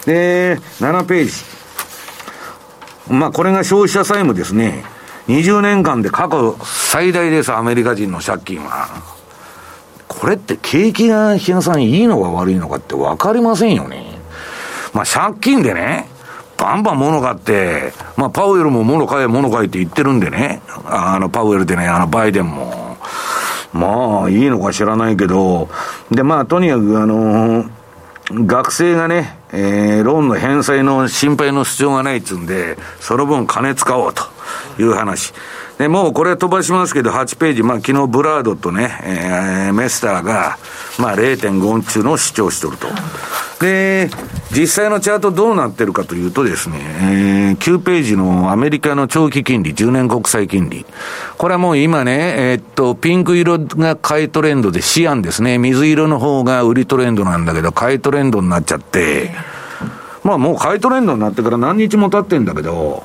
[0.05, 1.31] で、7ページ。
[3.13, 4.85] まあ、これが消費者債務ですね。
[5.31, 8.89] 20年間で過去最大です、アメリカ人の借金は。
[10.09, 14.19] これって景気が、日野さん、いいのか悪いのかって分かりませんよね。
[14.93, 16.09] まあ、借金でね、
[16.57, 22.97] バンバン物買って、まあ、パウエルも物買え、物買えって言ってるんでね、あの、パウエルでね、あの、バイデンも。
[23.71, 25.69] まあ、いいのか知らないけど、
[26.11, 27.65] で、まあ、とにかく、あの
[28.33, 34.30] 学生がね、えー、ローンの返済の心配の必要がないっつうんで、その分金使おうと
[34.79, 35.33] いう話。
[35.77, 40.57] で、もうこれ飛ばしますけど、8ページ、まあ昨日ブラードとね、えー、メスターが、
[40.99, 42.87] まあ0.5中の主張しとると。
[43.59, 44.09] で、
[44.51, 50.85] 実際のチャートどうなってるかというとですね、えー、9ページのアメリカの長期金利、10年国債金利。
[51.37, 55.57] これはもう今ね、えー、っと、ピンク色が買いトレンドでシアンですね。
[55.57, 59.31] 水色の方が売りトレンドなんだけど、買いトレンドになっちゃって、
[60.23, 63.03] まあもう買いトレンドになってから何日も経ってんだけど、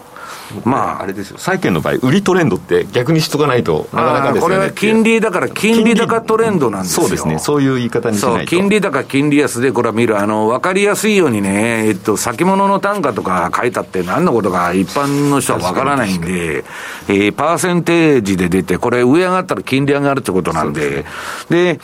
[0.64, 7.02] まあ、あれですよ、債券の場合、売りトレンドって逆にしとかないとなかなかですよ、ね、これは金利だから、金利高トレンドなんですよ。
[7.02, 8.50] そうですね、そういう言い方にしないと。
[8.50, 16.64] 金利高、金利安で、これは見る、あの、わかりやすいようにね、えっと、先物の単価とか書いたって何のことか一般の人はわからないんで、
[17.08, 21.04] えー、パーセンテージで出て、これ上上がったら金利上がるってことなんで、
[21.48, 21.78] で、ね、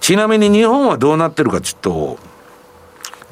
[0.00, 2.33] ちなみに日本はどうなってるかちょっと、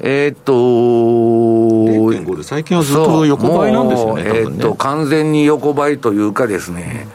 [0.05, 4.29] えー、っと、0.5で最近はずっと横ばいなんですよね、ね。
[4.35, 7.07] えー、っと、完全に横ばいというかですね、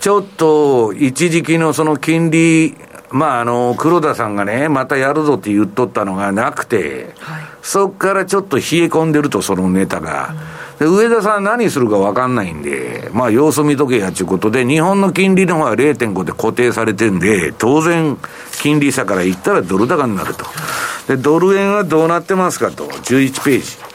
[0.00, 2.76] ちょっと一時期のその金利、
[3.10, 10.34] まあ、あの、黒田さんがね、またやるぞって言っとったのがなくて、はい、そこからちょっと冷え込んでると、そのネタが。
[10.78, 18.16] で上田さん何するか分かんないんで、まあ様子見とけやということで、日本の金利の方は0.5で固定されてるんで、当然、
[18.62, 20.44] 金利差から言ったらドル高になると。
[21.08, 23.87] で、ドル円はどうなってますかと、11ページ。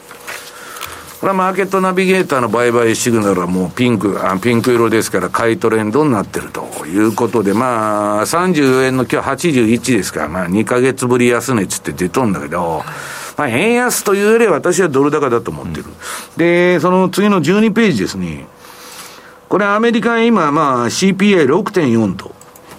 [1.24, 12.82] これはマーケットナビゲーターの売買シグナルはもうピンク、あピンク色ですから買いトレンドになってるということで、まあ、34円の今日81ですから、まあ2ヶ月ぶり安値つって出とんだけど、
[13.38, 15.84] まあ円安というよりは私はドル高だと思ってる。
[15.84, 15.92] うん、
[16.36, 18.46] で、その次の12ページですね。
[19.48, 22.34] これアメリカ今、まあ CPI6.4 と。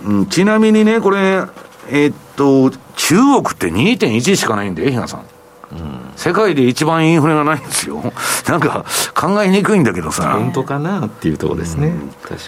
[0.05, 1.45] うん、ちなみにね、これ、
[1.89, 5.25] えー、っと、中国って2.1しかないんで、比嘉さん。
[5.71, 8.01] うん、世界で一番インフレがないんですよ。
[8.47, 10.33] なんか考えにくいんだけどさ。
[10.33, 11.93] 本当かなっていうところですね。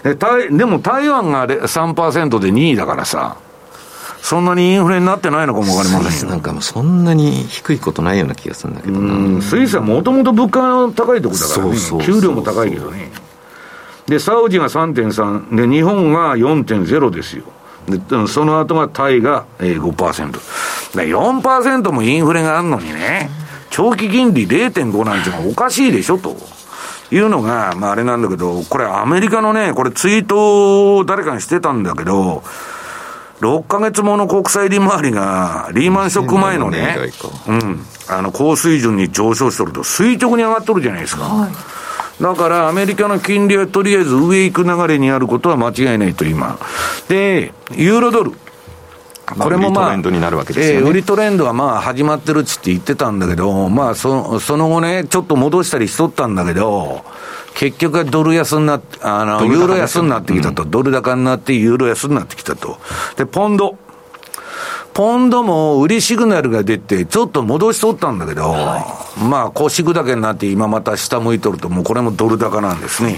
[0.06, 3.36] うん、ででも台湾が3%で2位だからさ。
[4.20, 9.42] そんなにインフレになってないのかもわかりませんスイスなんかもそんなに低いことないような気がするんだけどな。
[9.42, 12.06] スイスはもともと物価が高いところだからね。
[12.06, 13.12] 給料も高いけどね。
[14.08, 17.44] で、サウジが3.3、で、日本が4.0ですよ。
[17.88, 20.32] で、その後がタイが5%。
[20.32, 23.30] で4%もインフレがあるのにね、
[23.78, 26.36] 長期金利0.5なんてのはおかしいでしょと。
[27.10, 32.44] いうのが、まああれなんだけど、これアメリカのね、これツイートを誰かにしてたんだけど、
[33.40, 36.98] 6ヶ月もの国債利回りが、リーマンショック前のね、
[37.48, 41.24] うん、あの、高水準に上昇しとると、垂直に上がっとるじゃないですか。
[41.24, 41.52] はい
[42.20, 46.58] だからアメリカの金利はとりあえず上行く流れにあることは間違いないと今。
[47.08, 48.32] で、ユーロドル。
[49.36, 57.04] これもまあ、売りトレンドになるわけですよ、ね、えー、売りトレンドはまあ始まってるっつって言ってたんだけど、まあそその後ね、ちょっと戻したりしとったんだけど、
[57.54, 62.78] 結局はドル安になって、あの、ユーロ安になってきたと、ドル高になってユーロ安になってきたと。
[63.18, 63.78] で、ポンド。
[64.94, 73.18] ポンドも売りシグナルが出て、ちょっと戻しとったんだけど、はい、まあ、腰砕けになって、今また下向いとると、もうこれもドル高なんですね。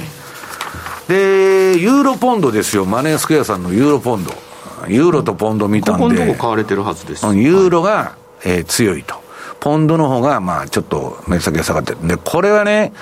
[1.08, 4.49] で、ユーロポンドですよ、マネースクエアさんのユーロポンド。
[4.88, 6.18] ユーロとポンド見たんで。
[6.18, 7.26] ポンド買われてるはずです。
[7.36, 9.16] ユーロが、えー、強いと。
[9.60, 12.08] ポンドの方が、まあ、ちょっと目先が下がってる。
[12.08, 12.94] で、これはね、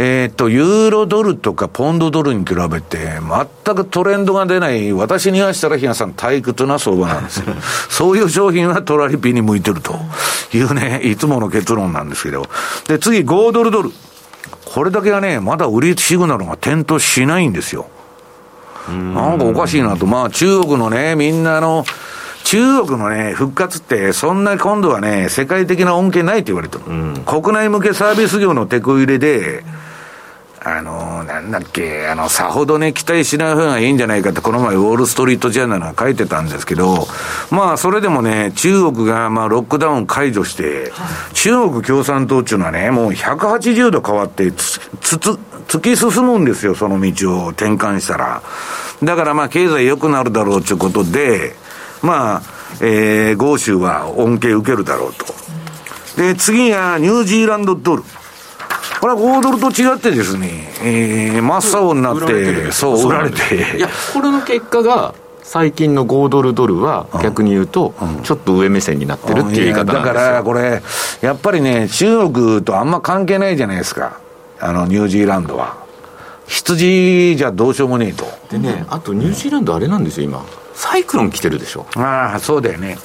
[0.00, 3.18] えっ、と、ユーロドルとかポンドドルに比べて、
[3.64, 7.46] 全くトレンドが出ない、私にはしたら、比嘉さん、退屈な相場なんですよ。
[7.90, 9.98] そういう商品はトラリピに向いてると
[10.52, 12.46] いうね、いつもの結論なんですけど。
[12.86, 13.90] で、次、5ドルドル。
[14.66, 17.88] これだけはね、まだ売りシグナルが点灯しないんですよ。
[18.92, 20.06] なんかおかしいなと。
[20.06, 21.84] まあ、中国のね、みんなの、
[22.44, 26.84] 中国のね、復活って、そんなに今度はね、世界的な恩恵ないって言われてる。
[27.24, 29.64] 国内向けサービス業のテこ入れで、
[30.60, 37.06] あの、なんだっけ、あの、さほどね、期待しない方がいいんじゃないかって、この前、ウォール・ストリート・ジャーナルが書いてたんですけど、
[37.50, 40.92] まあ、それでもね、中国が、まあ、ロックダウン解除して、
[41.32, 45.38] 中国共産党っていうのはね、もう180度変わって、つ、つ、つ、
[45.68, 48.42] 突き進むんですよ、その道を転換したら。
[49.02, 51.54] だからまあ、経済良くなるだろうということで、
[52.02, 52.42] まあ、
[52.80, 55.26] えー、豪州は恩恵受けるだろうと。
[56.16, 58.02] で、次がニュージーランドドル。
[59.00, 63.76] これは5ドルと違ってですね、えー、真っ青になって、そう、売られて。
[63.76, 65.14] いや、これの結果が、
[65.48, 70.82] 最近の5ドルドルは逆に言うと、ちょっと上目線になってるっていう言い方だからこれ、
[71.22, 74.18] やっぱりね、中国とあんま関係ないじゃないですか、
[74.60, 75.86] あのニュージーランドは。
[76.46, 78.26] 羊じゃどうしようもねえと。
[78.50, 80.44] でね、あとニュージーランド、あれなんですよ、今、
[80.74, 81.86] サイクロン来てるでしょ。
[81.94, 82.96] ああ、そうだよね。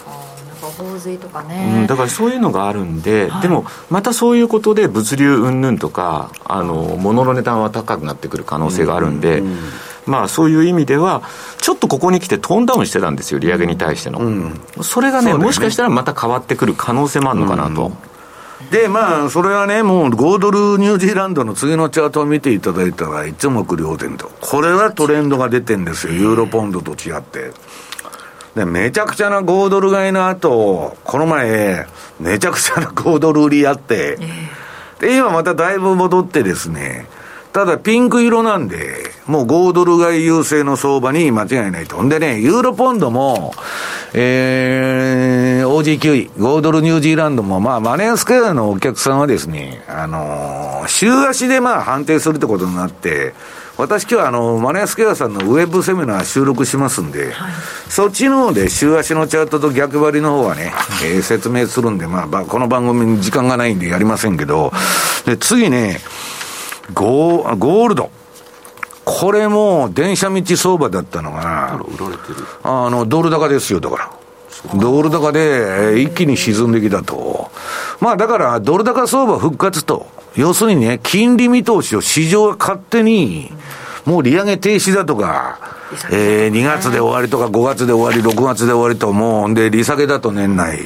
[0.77, 9.57] 洪水とかね、うん、だからそういうのがあるんで、はい、でもまたそういうことで物流云々とかあの物の値段は高くなってくる可能性があるんで、うんうん、
[10.05, 11.23] まあそういう意味では
[11.59, 14.19] ちょっとここに来てトーンダウンしてたんですよ利上げに対しての、
[14.81, 17.91] それがね、ね、もしかしたらまた変わってくる可能性もあるのかなと。
[18.73, 24.31] で、まあ、それはね、もう5ドルニュージーランドの次のチャートを見ていただいたら、一目瞭然と。
[24.41, 27.51] これはトレンドが出てるんですよ、ユーロポンドと違って。
[28.55, 31.85] で、めちゃくちゃな5ドル買いの後、この前、
[32.19, 34.17] めちゃくちゃな5ドル売りあって、
[34.99, 37.05] で、今まただいぶ戻ってですね、
[37.53, 42.01] ただピンク色なんで、もう5ドル買い優勢の相場に間違いないと。
[42.01, 43.53] んでね、ユーロポンドも、
[44.15, 53.33] えー、OG9 位、5ドルニュージーランドも、まあ、マネースクエアのお客さんはですね、あのー、週足でまあ判定するってことになって、
[53.77, 57.51] 私今日あの、マネースケアさんのウェブセミナー収録しますんで、はい、
[57.87, 64.71] そっちの方で週足のチャートと逆張りの方はね、えー、説明するんで、まあ、この番組に時間がないんでやりませんけど、
[65.25, 65.99] で、次ね、
[66.91, 68.09] ゴー、ゴールド。
[69.05, 71.73] これも電車道相場だったのが、
[72.63, 74.11] あの、ドル高ですよ、だから。
[74.79, 77.51] ドル高で一気に沈んできたと。
[77.99, 80.07] まあだから、ドル高相場復活と。
[80.35, 83.51] 要するにね、金利見通しを市場が勝手に、
[84.05, 85.59] もう利上げ停止だとか、
[86.11, 90.79] えー、2月で終わりとか5月で終わり、6月で終わりと、もう、で、利下げだと年内、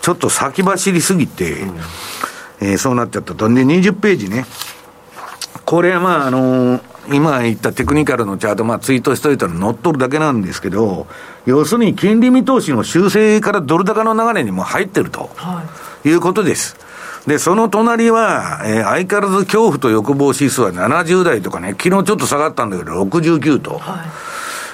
[0.00, 1.76] ちょっと先走りすぎて、うん、
[2.60, 3.48] えー、そうなっちゃったと。
[3.48, 4.46] で、20ページね。
[5.64, 6.82] これはまあ、あのー、
[7.14, 11.06] 今言ったテクニカルのチャート、まあ、ツイートしといたら乗っ取るだけなんですけど、
[11.46, 15.64] 要するに金利見通しの修正からドル高の流れにも入ってると、は
[16.04, 16.76] い、いうことです。
[17.26, 23.78] で、その隣は、えー、相変わらず恐怖と欲望指数は70代とかね、昨日ちょっと下がったんだけど、69と。
[23.78, 24.06] はい、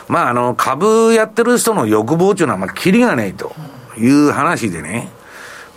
[0.09, 3.55] まあ、あの、株やってる人の欲望っていうのは、まあ、キリがないと
[3.99, 5.11] いう話でね。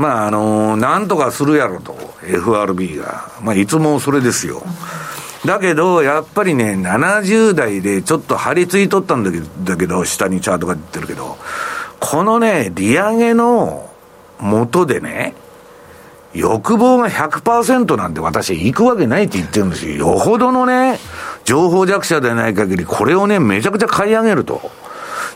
[0.01, 3.29] まあ、あの、なんとかするやろと、FRB が。
[3.39, 4.63] まあ、いつもそれですよ。
[5.45, 11.37] だけど、やっぱりね、70代でちょっと張り付いとったんだけど、だけど下にチャートが出てるけど、
[11.99, 13.91] このね、利上げの
[14.39, 15.35] 元でね、
[16.33, 19.95] 欲望が100%なんて私行くわけないって言ってるんですよ。
[19.97, 20.99] よほどのね、
[21.43, 24.71] 情報弱者でない限り、これをね、めちゃくちゃ買い上げると。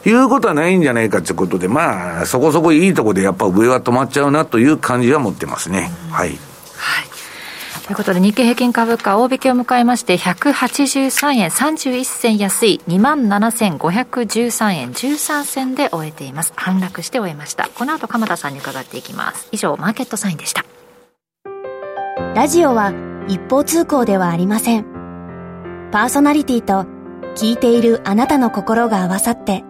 [0.05, 5.91] いうことはないんじゃないかということで、まあ、そこそこいいところでやっぱ上は止まっちゃうなという感じは持ってますね。
[6.11, 6.29] はい。
[6.29, 6.39] はい。
[7.85, 16.51] ということで、日経平均株価、大引けを迎えまして、183円31銭安い、27,513円13銭で終えています。
[16.55, 17.69] 反落して終えました。
[17.75, 19.49] この後、鎌田さんに伺っていきます。
[19.51, 20.65] 以上、マーケットサインでした。
[22.33, 22.91] ラジオは
[23.27, 24.85] 一方通行ではありません。
[25.91, 26.87] パーソナリティと
[27.35, 29.63] 聞いているあなたの心が合わさって、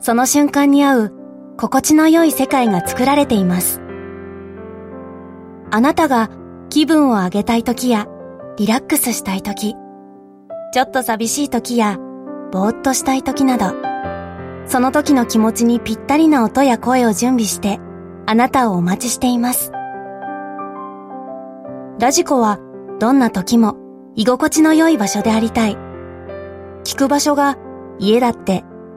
[0.00, 1.12] その瞬間に合う
[1.56, 3.80] 心地の良い世界が作られています。
[5.70, 6.30] あなたが
[6.68, 8.06] 気分を上げたい時や
[8.56, 9.74] リラックスしたい時、
[10.72, 11.98] ちょっと寂しい時や
[12.52, 13.66] ぼーっとしたい時など、
[14.66, 17.80] その時の気持ちにぴったりな音や声を準備して
[18.26, 19.72] あなたをお待ちしています。
[22.00, 22.58] ラジコは
[22.98, 23.76] どんな時も
[24.16, 25.76] 居心地の良い場所でありたい。
[26.84, 27.56] 聞く場所が
[27.98, 28.64] 家だって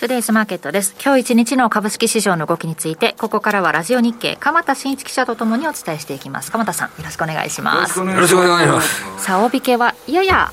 [0.00, 0.96] トゥデイズマーケットです。
[1.04, 6.50] 今日一日の株式市場の動きについて、ここからはラジオ日経、鎌田新一記者とともにお伝えしていきます。
[6.50, 7.98] 鎌田さん、よろしくお願いします。
[7.98, 9.22] よろしくお願いします。
[9.22, 10.52] さあ、大引けは、やや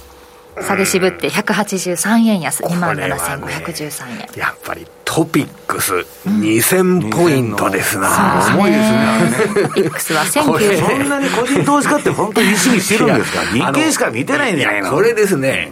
[0.61, 4.27] 下げ渋って183円安、2万7513円、ね。
[4.35, 5.93] やっぱりトピックス。
[6.25, 9.63] 2000ポイントですな、うん、重いですね。
[9.63, 13.43] トピックスは1900そんなに個人投資家って本当に意識してるんですか？
[13.43, 15.71] 日経しか見てないんじゃないのこれですね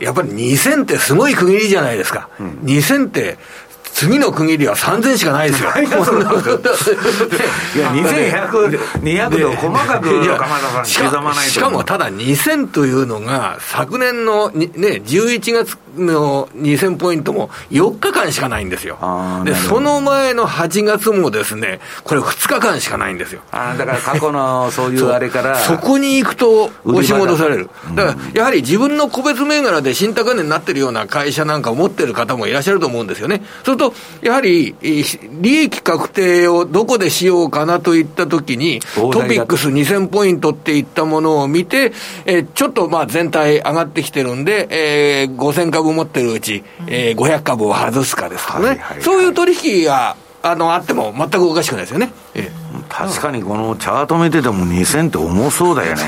[0.00, 2.28] やっぱり2000ってすごい区切りじゃないですか。
[2.38, 3.38] うん、2000って
[3.92, 5.70] 次の区切りは3000しかないですよ。
[5.76, 5.82] い
[7.78, 10.08] や、2100、 200と細かく
[11.46, 18.98] しかもただ2000というのが、昨年のね、11月の2000ポイントも4日間しかないんですよ。
[19.44, 23.42] で、その前の8月もですね、これ2日間しかないんですよ。
[23.50, 25.72] あだから過去のそういうあれからそ。
[25.72, 27.70] そこに行くと押し戻される。
[27.94, 33.42] だから、やはり自分の個別銘柄で新高値になってるような会社なんかを持ってる方もいらっしゃると思うんですよね。
[33.64, 41.92] それと、やはり、利益確定をどこでしようかなといったときに、トピックス2000ポイントっていったものを見て、
[42.26, 52.12] えー、ちょっとまあ全体上がってきてるんで、えー、5000株持ってるうち、えー、500株を外すかですかね、はいはいはい、そういう取引があのあっても全くおかしくないですよね。
[52.34, 56.02] ええ確かにこのチャート見てても2000って重そうだよね。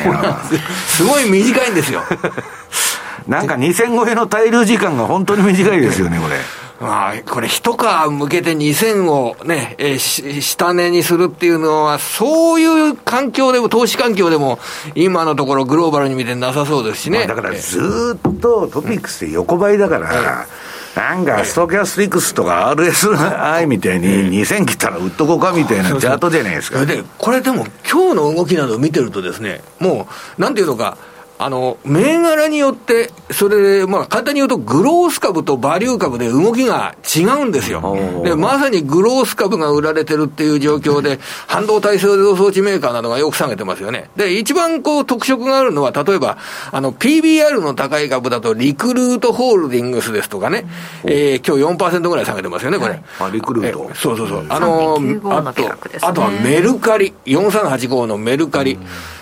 [0.87, 2.03] すごい短いんですよ。
[3.29, 6.37] なんか2000超えの滞留時間が本当に短いですよね、これ。
[6.81, 14.59] まあ、これ一皮向けて2000をね、えー、下値にするっていうのは、そういう環境でも、投資環境でも、
[14.95, 17.27] 今のところグローバルに見てなさそうですしね。
[17.27, 20.47] だからずっとトピックスって横ばいだから、
[20.95, 26.85] なんか、ストキャスティクスとか RSI みたいに2000切ったら売っとこうかみたいなチャートじゃないですか。
[26.87, 30.07] で、これでも今日の動きなどを見てるとですね、も
[30.39, 30.97] う、なんていうのか、
[31.37, 38.23] あの、銘柄によって、それで、まあ、簡単に言うと、グロース株とバリュー株で動きが違うんですよ。
[38.25, 41.19] で、まさにグロース株が売られてるっていう状況で、
[41.49, 44.11] 半導体製造装置メーカーなどがよく下げてますよね。
[44.17, 46.39] で、一番こう特色があるのは、例えば、
[46.71, 50.67] あの、PBR の高い株だと、リクルートホールディングスですとかね、
[51.05, 53.03] えー、今日4%ぐらい下げてますよね、これ。
[53.19, 53.91] あ、リクルート。
[53.95, 54.47] そうそうそう。
[54.49, 55.69] あの、あと、
[56.03, 58.79] あとはメルカリ、4385のメルカリ。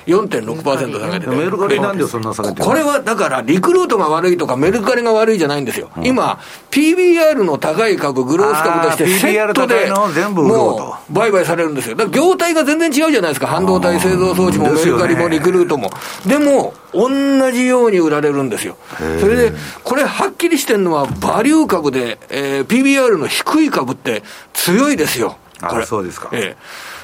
[0.06, 1.36] 4.6%下げてて。
[1.36, 5.90] メルカリなんでそんな下げてこれはだから、リクルートが悪いとか、メルカリが悪いじゃないんですよ。
[5.96, 6.38] うん、今、
[6.70, 9.90] PBR の高い株、グロース株として、セットで、
[10.30, 11.96] もう、売買されるんですよ。
[11.96, 13.46] だから業態が全然違うじゃないですか。
[13.46, 15.90] 半導体製造装置もメルカリもリクルートも。
[16.26, 18.76] でも、同じように売られるんですよ。
[19.20, 24.22] それで、これはっきりしてるのは、バリュー株で、えー、PBR の低い株って
[24.52, 25.36] 強いですよ。
[25.68, 25.86] これ。
[25.86, 26.28] そうですか。
[26.32, 26.56] え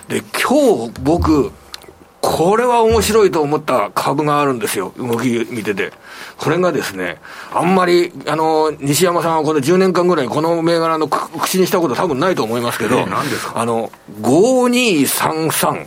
[0.08, 1.52] ー、で、今日僕、
[2.20, 5.92] これは面白いと思った株があるんですよ、動き見てて。
[6.36, 7.18] これがですね、
[7.52, 13.06] あんまり、あの、西山さんはこの10年間ぐらいこの銘柄の口にしたこと多分ないと思いますけど、
[13.54, 13.90] あの、
[14.20, 15.86] 5233。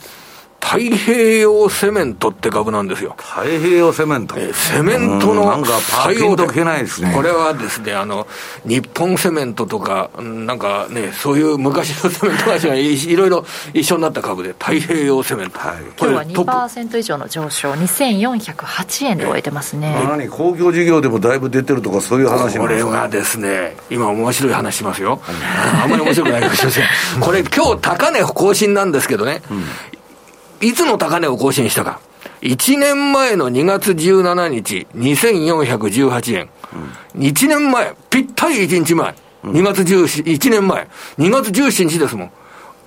[0.71, 3.13] 太平洋セメントって株なんですよ。
[3.17, 7.11] 太平洋セメント、えー、セメントのなんかパとけないですね。
[7.13, 8.25] これはですね、あの、
[8.63, 15.59] 日本セメントとか、なんかね、そういう昔のセメント会社がいろいろ一緒になった株で、太平洋セメント。
[15.59, 19.93] はい、今日は2%以上の上昇、2408円で終えてますね。
[19.93, 20.29] えー、何？
[20.29, 25.19] 公共事業でもだいぶ出てるとか、そういう話これはですね、今面白い話しますよ。
[25.83, 26.85] あんまり面白くないかもしれません。
[27.19, 29.65] これ今日高値更新なんですけどね、うん
[30.61, 31.99] いつの高値を更新したか。
[32.41, 36.49] 1年前の2月17日、2418円。
[37.15, 39.15] うん、1年前、ぴったり1日前。
[39.43, 40.87] 2月17、1年前。
[41.17, 42.31] 2月17日ですもん。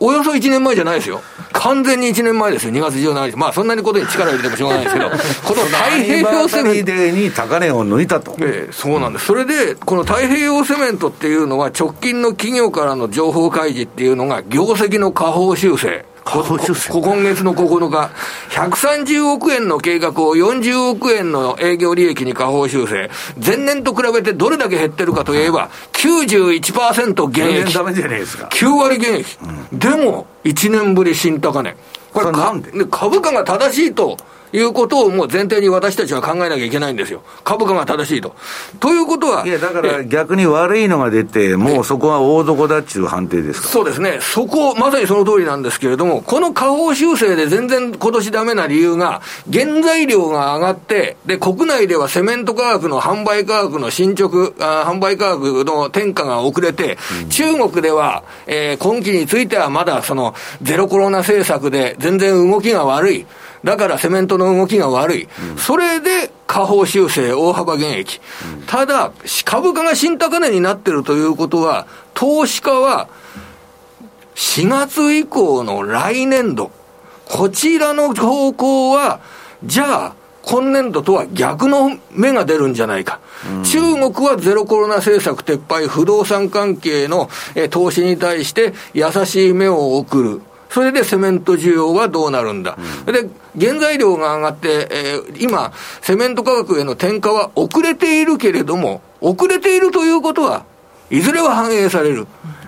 [0.01, 1.21] およそ1年前じゃないですよ。
[1.53, 3.37] 完全に1年前ですよ、2月17日。
[3.37, 5.11] まあ、そんなにことに力入れてもしょうがないですけど、
[5.45, 6.93] この太平洋セメント。
[6.93, 8.37] に高値を抜いたと。
[8.41, 9.27] ええ、そうなんです。
[9.27, 16.05] それで、この太平洋セメントっていうのは、直近の企業からの情報開示っていうのが、業績の下方修正。
[16.25, 18.11] 今月の9日、
[18.51, 23.11] 130億円の計画を40億円の営業利益に下方修正。
[23.45, 27.75] 前年と比べてどれだけ減ってるかといえば、91%減益。
[27.75, 28.49] ダメじゃないですか。
[28.51, 29.39] 9割減益。
[29.73, 31.77] うん、でも、1年ぶり新高値。
[32.13, 34.17] これなんで株価が正しいと
[34.55, 37.23] いうことをもう前提に私たちは考えなきゃいけないんですよ。
[37.43, 38.37] 株価が正しいと。
[38.79, 39.45] ということは。
[39.45, 43.69] いや、だから逆に悪いのが出て、もうそこは大底だっちゅう判定ですか？
[43.69, 44.21] そうですね。
[44.21, 63.27] そこ、まさにその通りなんですけれども、この下方修正で全然今年ダメな理由が、原材料が上がって、で、国内ではセメント価格の販売価格の進捗、あ販売価格の転嫁が遅れて、うん、中国では、えー、今期についてはまだそのゼロコロナ政策で全然動きが悪い。
[63.65, 65.29] だからセメントの動きが悪い。
[65.53, 68.21] うん、それで下方修正、大幅減益。
[68.59, 69.11] うん、ただ、
[69.45, 73.09] 株価が新高値になってるということは、投資家は、
[74.35, 76.71] 4月以降の来年度、
[77.25, 79.21] こちらの方向は、
[79.65, 83.21] じゃあ、今年度とは逆の目が出るんじゃないか。
[83.51, 83.81] うん、中
[84.13, 90.43] 国はゼロコロナ政策撤廃、不動産関係の、え投資に対して優しい目を送る。
[90.71, 92.77] それでセメント需要はどうなるんだ。
[93.07, 100.65] うん、で、原材料が上がって、えー、今、セメント価格への転嫁は遅れているけれども、遅れているということは、
[101.11, 102.27] いずれは反映される。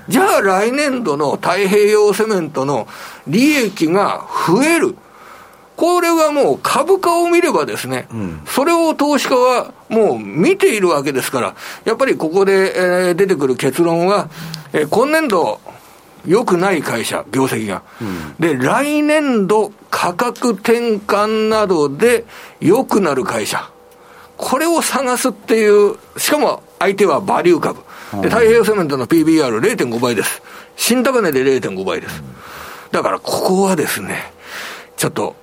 [0.09, 2.87] じゃあ来年度の太平洋セメントの
[3.27, 4.97] 利益が増える。
[5.77, 14.31] これはもう株価を見ればですね、うん、それを投資家はもう見ているわけですから、やっぱりここで、えー、出てくる結論は、
[14.73, 15.61] えー、今年度、
[16.27, 17.83] 良くない会社、業績が。
[18.01, 22.25] うん、で、来年度価格転換などで
[22.61, 23.71] 良くなる会社。
[24.37, 27.81] これを探すっていう、しかも相手はバリュー株。
[28.23, 30.43] で、太平洋セメントの PBR0.5 倍です。
[30.77, 32.23] 新高値で0.5倍です。
[32.93, 34.33] だからここはですね、
[34.97, 35.35] ちょっと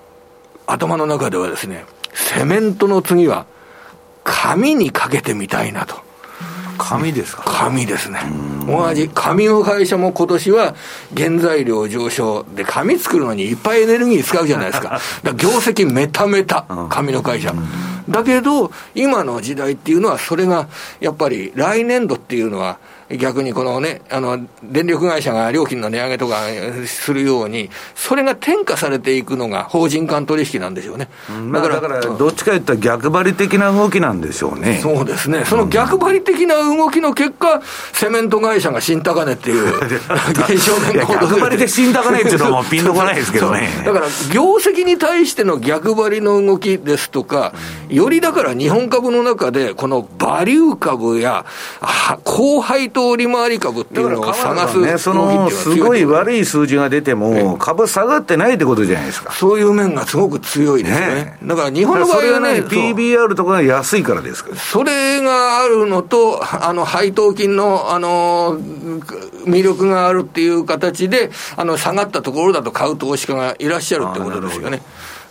[0.67, 3.45] 頭の中ではですね、セメントの次は
[4.23, 6.02] 紙にかけてみたいなと。
[6.89, 7.43] 紙ですか？
[7.45, 8.19] 紙ですね。
[8.67, 10.75] 同じ、紙の会社も今年は
[11.15, 14.99] 原材料上昇で、紙作るのにいっぱいエネルギー使うじゃないですか。
[15.23, 17.53] だ業績メタメタ、紙の会社。
[18.09, 20.67] だけど、今の時代っていうのは、それが、
[20.99, 22.77] やっぱり来年度っていうのは、
[23.09, 26.43] 逆にこのね、あの、電力会社が料金の値上げとか
[26.85, 31.09] するように、それが転嫁されていくのが法人間取引なんでしょうね。
[31.51, 34.79] だから、だからどっちか言ったら逆張り的な動きなんでしょうね。
[34.81, 35.43] そうですね。
[35.45, 37.61] その逆張り的な動きの結果、
[37.93, 39.67] セメント会社が新高値っていう
[40.31, 43.69] 現象が逆張りで新高値っていうのはピンとこないですけどね。
[43.85, 47.53] だから、業績に対しての逆張りの動きですとか、
[47.89, 51.45] よりだから日本株の中で、このバリュー株や、
[52.23, 59.33] 高配当利回り株っていうのを探す、ね、そのすごい悪い数字が出ても、株下がってないってことじゃないですか。
[59.33, 61.15] そういう面がすごく強いですね。
[61.15, 68.59] ねだから日本の場合はね、PBR とかが安いからですかそれがあるのと、あの配当金のあの
[69.45, 74.81] 魅力があるっていう形で、あの下がったところだと買う投資家がいらっしゃるってことですよね。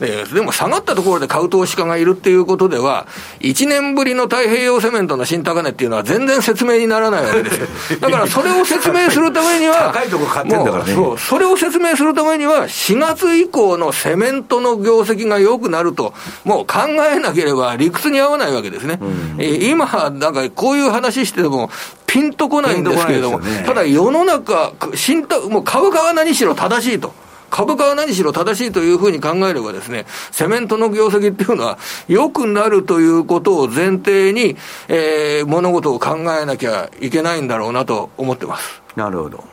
[0.03, 3.07] ででも下がったところで買う投資家がいるっていうことでは、
[3.40, 7.68] 1年ぶりの太平洋セメントの新高値っていうのは全然説明にならないわけですよ。
[8.00, 10.92] だからそれを説明するためには、高いとこ買ってんだからね。
[10.94, 16.80] そう、それを説明するためには、4月以降のセメントの業績が良くなると、もう考
[17.12, 18.98] えなければ理屈に合わないわけですね。
[19.00, 21.70] うん、今、なんかこういう話しても、
[22.07, 27.14] ピンとこないんですけれども、ね、ただ世の中、新もう株価は何しろ正しいと。
[27.53, 31.78] 株価は何しろ正しいというふうに考えればですね、セメントの業績っていうのは
[32.09, 34.57] 良くなるということを前提に、
[34.88, 38.82] えー、物事を考えなきゃいけないんだろうなと思ってます。
[38.96, 39.44] なるほど。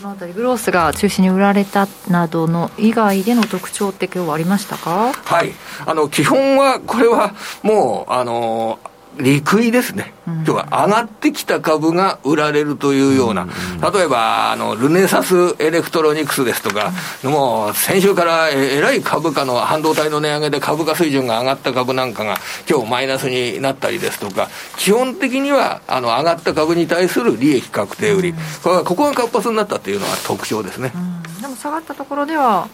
[0.00, 5.12] そのあたり、グロースが中心に売られたなどの以外での特徴って今日はありましたか？
[5.12, 5.52] はい。
[5.86, 7.34] あの、基本は、これは
[7.64, 8.78] もう、あの、
[9.20, 13.46] 利食いですね、今日は上がってきた株が売られるというような、
[13.92, 16.92] 例えばあのルネサスエレクトロニクスですとか、
[17.24, 22.38] もう先週からえらい株価の半導体の値上げで株価水準が上がった株なんかが、
[22.68, 30.92] 今日マイナスになったりですとか、基本的にはあの上がった株に対する利益確定売り、ここが活発になったというのは特徴ですね。
[31.40, 32.68] でも下がったところでは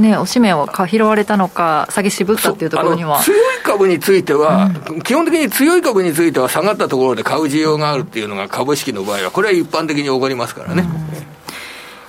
[0.00, 3.20] ね、おしめを拾われたのか、下げ渋ったっていうところには。
[3.20, 10.84] 強い株については、うん、基本的に強い株については下がったところで買う需要があるっていうのが株式の場合は、これは一般的に起こりますからね。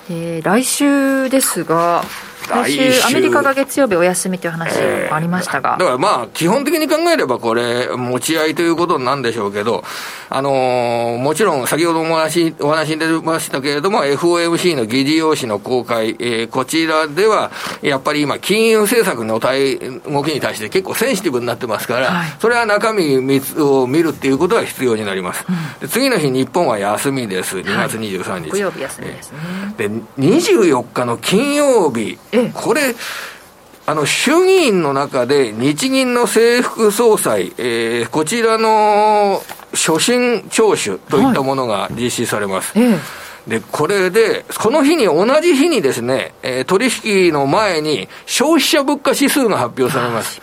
[0.10, 2.04] うん、えー、来週ですが、
[2.50, 4.78] 来週、アメリカが月曜日お休みという話
[5.10, 9.84] もありましたが、えー、だからまあ、基本的に考えれば、これ、持ち合いということなんでしょうけど、
[10.30, 23.18] あのー、もちろん先ほどもお話お話に出ましたけれども、FOMC の議事要旨の公開、えー、こちらでは、やっぱり今、金融政策の対動きに対して結構センシティブになってますから、はい、それは中身
[23.60, 25.46] を見るっていうことが必要になります。
[25.82, 28.52] うん、次の日、日本は休みです、2月23日。
[28.52, 29.39] はい、曜日休みですね。
[29.78, 29.89] で、
[30.20, 32.18] 24日の金曜日、
[32.50, 32.96] これ、
[33.86, 42.78] あの、衆議院の中で日銀の政副総裁、えー、こちらの所信聴取といったものが実施されます。
[42.78, 46.89] はいええで、これで、この日に、同じ日にですね、えー、取
[47.26, 50.39] 引の前に消費者物価指数が発表されます。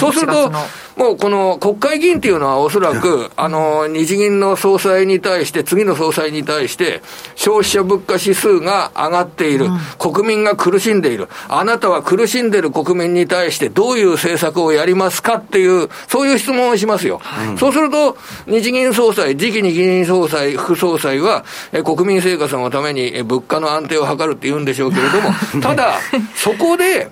[0.00, 0.52] そうすると、
[1.00, 7.00] もうこの国会議員っていうのはおそらく、あの、日銀の総裁に対して、次の総裁に対して、
[7.36, 17.16] 消費者物価指数が上がっている、うん、国民が苦しんでいる、あなたは苦しんでいる国民に対してどういう政策をやりますかっていう、そういう質問をしますよ。
[17.22, 25.32] はい、そうすると、日銀総裁、次期日銀総裁、副総裁は、え国民生活のために物価の安定を図るって言うんでしょうけれども、
[25.64, 25.94] ただ、
[26.34, 27.08] そこで、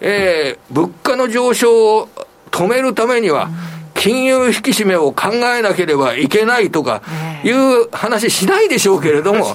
[0.00, 2.08] えー、物価の上昇を
[2.50, 3.48] 止めるためには、
[3.98, 7.02] 金融引き締めを考えなければいけないとか
[7.42, 9.54] いう話しないでしょうけれども、も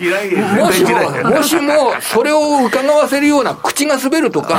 [0.71, 4.55] しも、もしもそれを伺わせるような口が滑るとか、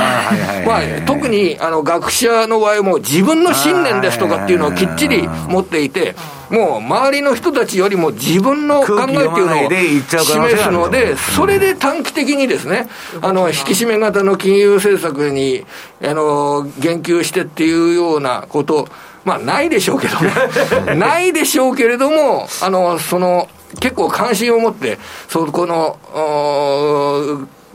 [0.65, 6.15] まあ、特にあの学者の場合も自分の信念ですとかっていうのをきっちり持っていて、
[6.49, 12.87] もう周りの人たちよりも自分の考えっていうのを示すので、それで短期的にですね、
[13.21, 15.65] あの、引き締め型の金融政策に、
[16.03, 18.87] あの、言及してっていうようなこと、
[19.23, 20.31] まあ、ないでしょうけどね。
[20.95, 25.97] ないでしょうけれども、あの、その、結構関心を持って、そこの、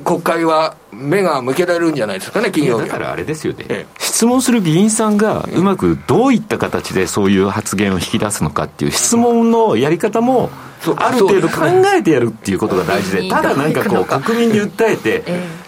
[0.05, 10.51] 国会は目が向けられるんじゃないですかね、金曜日だからあれですよね、ええ、質問する議員さんがうまくどういった形でそういう発言を引き出すのかっていう質問のやり方も、
[10.97, 15.25] ある程度考えてやるっていうことが大事で、ただなんかこう、 国民に訴えて、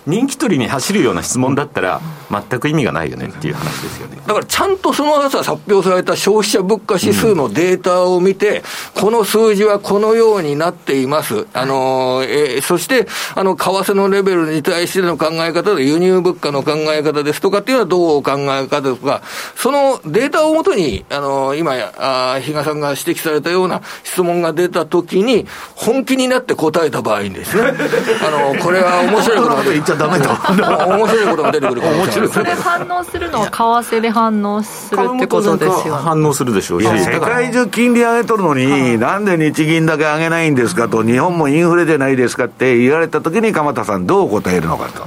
[0.06, 2.00] 人気取りに走るような質問だったら、
[2.30, 4.16] 全く意味がないよねっていう話ですよね。
[4.26, 8.62] だからちゃんとその朝発表された消費者物価指数のデータを見て、
[8.94, 19.22] この数字はこのようになっています、あのえー、そしてあの為替のレベルに対しての考え方で、輸入物価の考え方ですとかっていうのはどうお考え方とか、
[19.56, 27.72] そのデータをもとに、あの今や、あ比嘉さんが指摘されたような質問が出たときに、本気になって答えた場合にですね、
[28.26, 32.32] あのこれは面白いことが言っちゃダメだ面白いことが出てくるかもしれない。
[32.32, 36.82] それ反応するのは為替で反応するってことですよ、ね、反応するでしょう。
[36.82, 45.01] し世界中金利上げとるのに、なんで日銀だけ上げないんですかと、日本もインフレじゃないですかって言われたときに、鎌田さん、どう答えるのかと。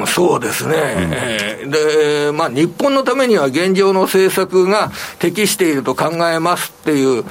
[0.00, 7.24] うん、そうですね、うん、で、まあ、日本のためには現状の政策が適していると考えますっていう、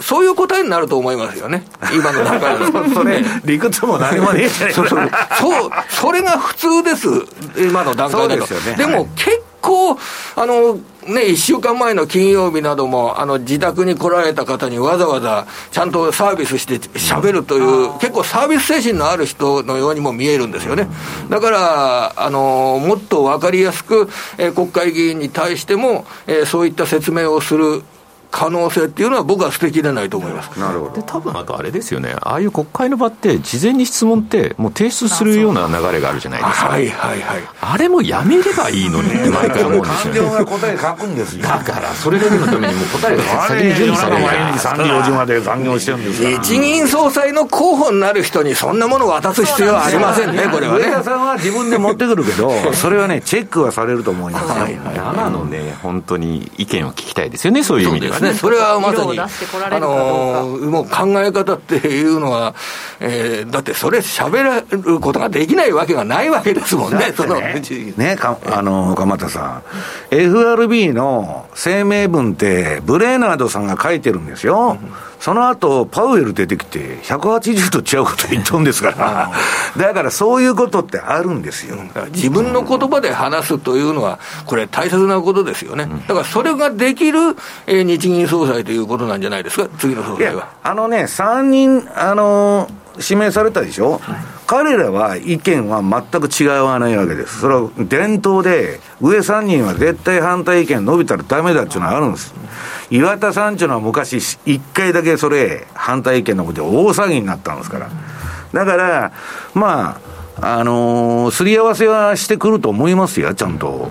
[0.00, 2.64] そういう答えになると思いますよね、今の段階で。
[2.94, 4.74] それ、理屈も何もねえじゃない。
[4.74, 5.10] そうそう、
[5.88, 7.08] それが普通です、
[7.58, 8.74] 今の段階でですよね。
[8.76, 10.74] でも、結構、あの、
[11.06, 20.88] ね、1週間前の金曜日なども、あの、自宅に来られた方にわざわざちゃんとサービスして喋るという、結構サービス精神のある人のようにも見えるんですよね。
[21.30, 27.82] だから、あの、もっと分かりやすく、えー、国会議員に対しても、えー、そういった説明をする
[28.30, 30.58] 可能性っていうのは、僕は捨てきれないと思います。
[30.58, 30.96] なるほど。
[30.96, 40.20] で多分あとあれですよね、ああいう国会の場って、事前に質問って、もう提出するような流れがあるじゃないですか、はいはいはい、あれもやめればいいのにって毎回思うんですよね。
[40.20, 41.42] 官僚が答え書くんですよ。
[41.42, 43.76] だから、それだけのためにもう答えが先に。
[43.76, 46.42] 準備されるから、3時、4時まで残業してるんですから。
[46.42, 50.84] 日銀総裁の候補になる人に、そんなものを渡す必要はありませんね、これはね。
[50.84, 58.34] 上田さんは自分で持ってくるけど、 それはね、チェックはされると思います、はい、生のね、本当に意見を聞きたいですよね、そういう意味ではね。
[58.34, 62.54] それはまさに、あのもう考え方っていうのは、
[63.00, 69.62] えー、だってそれ喋られることができないわけがないわけですもんね、そのねかあの鎌田さ
[70.10, 74.78] ん、FRB の声明文って、ブレーナードさんが書いてるんですよ。
[74.80, 79.32] うんその後、パウエル出てきて、180度違うこと言っとんですから、
[79.76, 81.76] だからそういうことってあるんですよ。
[82.10, 85.88] 自分の言葉で話すというのは、これ、大切なことですよね。
[86.06, 87.18] だからそれができる、
[87.66, 90.48] えー、日銀総裁ということなんじゃないですか、次の総裁は。
[90.62, 97.40] あのね、3人、あのー指名されたでしょ、はい、彼らは意見は全く違わないわけです。
[97.40, 102.32] それは伝統で、上3人は絶対反対意見伸びたらダメだっていうのはあるんです。
[102.90, 107.90] 岩田さんっていうのは昔、一回だけそれ、反対意見のことで大騒ぎになったんですから。
[108.52, 109.12] だから、
[109.54, 110.00] ま
[110.40, 113.90] あ、あのー、すり合わせはしてくると思いますよ、ちゃんと。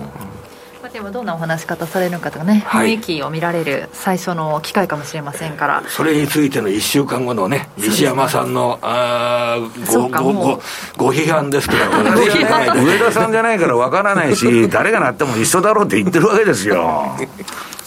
[0.96, 5.82] でもどんなお話し方されるのかとかね、雰囲気を見られる最初の機会かもしれませんから。
[5.88, 9.58] それについての1週間後のね西山さんのあ
[9.92, 10.60] ごごご
[10.96, 11.84] ご批判ですけど
[12.82, 17.14] 上田さんじゃないからわからないし誰がなっても一緒だろうって言ってるわけですよ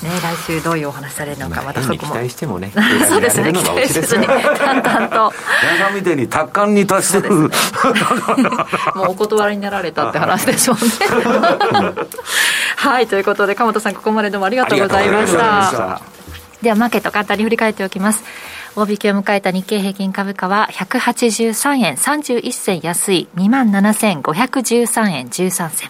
[0.04, 2.14] ね、来週どういうお話されるのか、またそこも。
[2.14, 2.72] 期待してもね、
[3.10, 5.34] そうですね、 期待せずに、淡々と。
[5.62, 7.30] 皆さんみたいに達観に達してる。
[8.96, 11.94] もうお断りになられたって話でしょうね。
[12.78, 16.02] はい、ということで、鎌田さん、ここまでどうもありがとうございました。
[16.62, 18.24] では、マーケット簡単に振り返っておきます。
[18.76, 25.90] 大引けを迎えた日経平均株価は183円31銭安い27,513円13銭。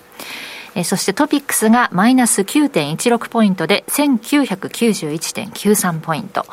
[0.80, 6.46] えそしてトピックスがマイナス9.16ポイントで1991.93ポイント。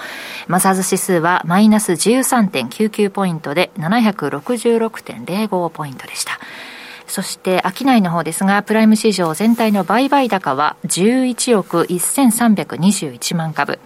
[0.49, 6.41] マザーズ指数はマイナス13.99ポイントで766.05ポイントでした。
[7.07, 13.79] そして商いの方ですが、プライム市場全体の売買高は11億1321万株。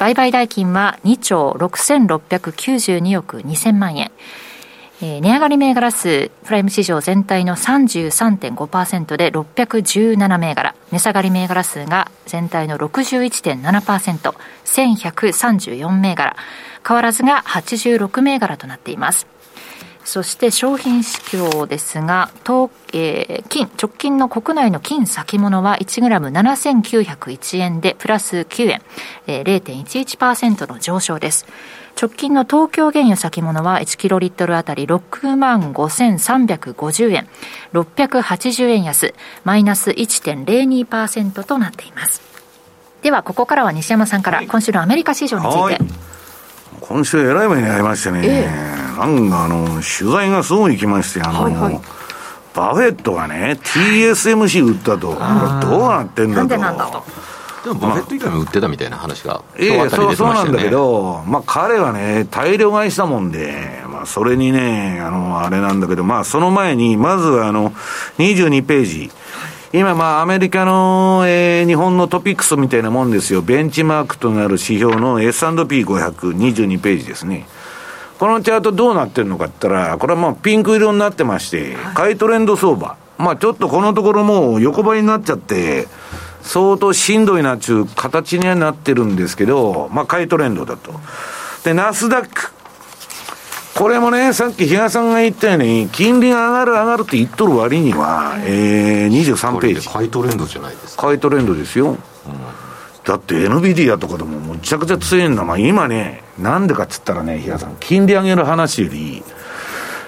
[0.00, 4.10] 売買代金は2兆6692億2000万円。
[5.00, 14.34] 値上がり銘柄数、プライム市場全体の33.5%で617銘柄、値下がり銘柄数が全体の61.7%、
[14.64, 16.36] 1134銘柄、
[16.86, 19.26] 変わらずが86銘柄となっています。
[20.04, 28.82] そして商品市況ですが、東えー、金、直近の国内の金先物は1グラム7901円でプラス9円、
[29.26, 31.46] えー、0.11%の上昇です。
[32.00, 37.28] 直近の東京原油先物は1キロリットルあたり6万5350円、
[37.72, 42.20] 680円安、マイナス1.02%となっています。
[43.02, 46.13] では、ここからは西山さんから今週のアメリカ市場について。
[46.86, 51.80] 今週えらい目に遭いましてね、えー、なんかあの、取材がすごい来まして、あの、はいはい、
[52.54, 55.18] バフェットがね、TSMC 売ったと、これ
[55.66, 56.40] どうなってんだと。
[56.40, 57.02] なんでなんだと。
[57.64, 67.70] でもバフェット以外も売ってたみたいな話が、ええそうそうなんだけど、まあ、彼はね、大量買いしたもんで、まあ、それにね、あの、あれなんだけど、まあ、その前に、まずあの、
[68.18, 69.10] 22ページ。
[69.76, 73.42] 今、まあ、アメリカの、えー、日本のトピックスみたいなもんですよ。
[73.42, 75.84] ベンチマークとなる指標の S&P500、
[76.32, 77.44] 22ページですね。
[78.20, 82.96] このチャートどうなってるのかって言ったら、これはまあピンク色になってまして、買いトレンド相場。
[83.18, 85.88] まあちょっとこのところもう横ばいになっちゃって、
[86.42, 90.92] 相当しんどいなっていう形にはなってるんですけど、まあ買いトレンドだと。
[91.64, 92.52] で、ナスダック。
[93.76, 99.88] これもね、さっき比嘉さんが言ったように、金利が上がる上がるって言っとる割には、えー、23ページ。
[99.88, 101.08] 買いトレンドじゃないですか。
[101.08, 101.90] 買いトレンドですよ。
[101.90, 101.98] うん
[103.04, 105.44] だって NVIDIA とかでもむちゃくちゃ強いんだ。
[105.44, 109.22] まあ今ね、なんでかっつったらね、比嘉さん、金利上げる話より、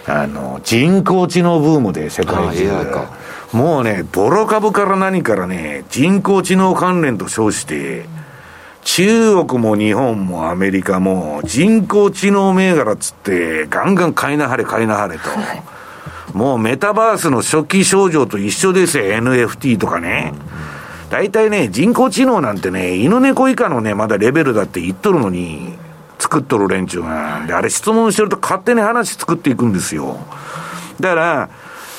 [0.07, 2.71] あの、人工知能ブームで世界中。
[3.53, 8.07] もうね、ボロ株から何からね、人工知能関連と称して、
[8.87, 15.29] 中国も日本もアメリカも人工知能銘柄っつって、ガンガン買いなはれ買いなはれと。
[16.33, 20.35] もうメタバースの初期症状と一緒ですよ、NFT とかね。
[21.11, 25.77] 大体ね、人工知能なんてね、犬猫以下のね、まだレベルだって言っとるのに、
[26.21, 27.43] 作っとる連中が。
[27.45, 30.17] で、あれ質問してると勝手に話作っていくんですよ。
[31.01, 31.49] だから、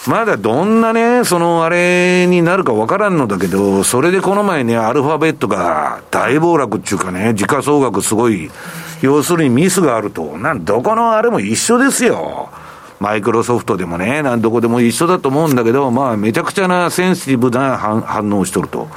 [0.07, 8.49] まだどんなね、そのあれになるかわからんのだけど、それでこの前ね、アルファベットが大暴落っていうかね、時価総額すごい、
[9.01, 10.37] 要するにミスがあると。
[10.37, 12.49] なん、どこのあれも一緒ですよ。
[12.99, 18.87] マイクロソフトでもね、なんどこでも一緒だと思うんだけど、まあ、めちゃくちゃなセンシティブな反応をしとると。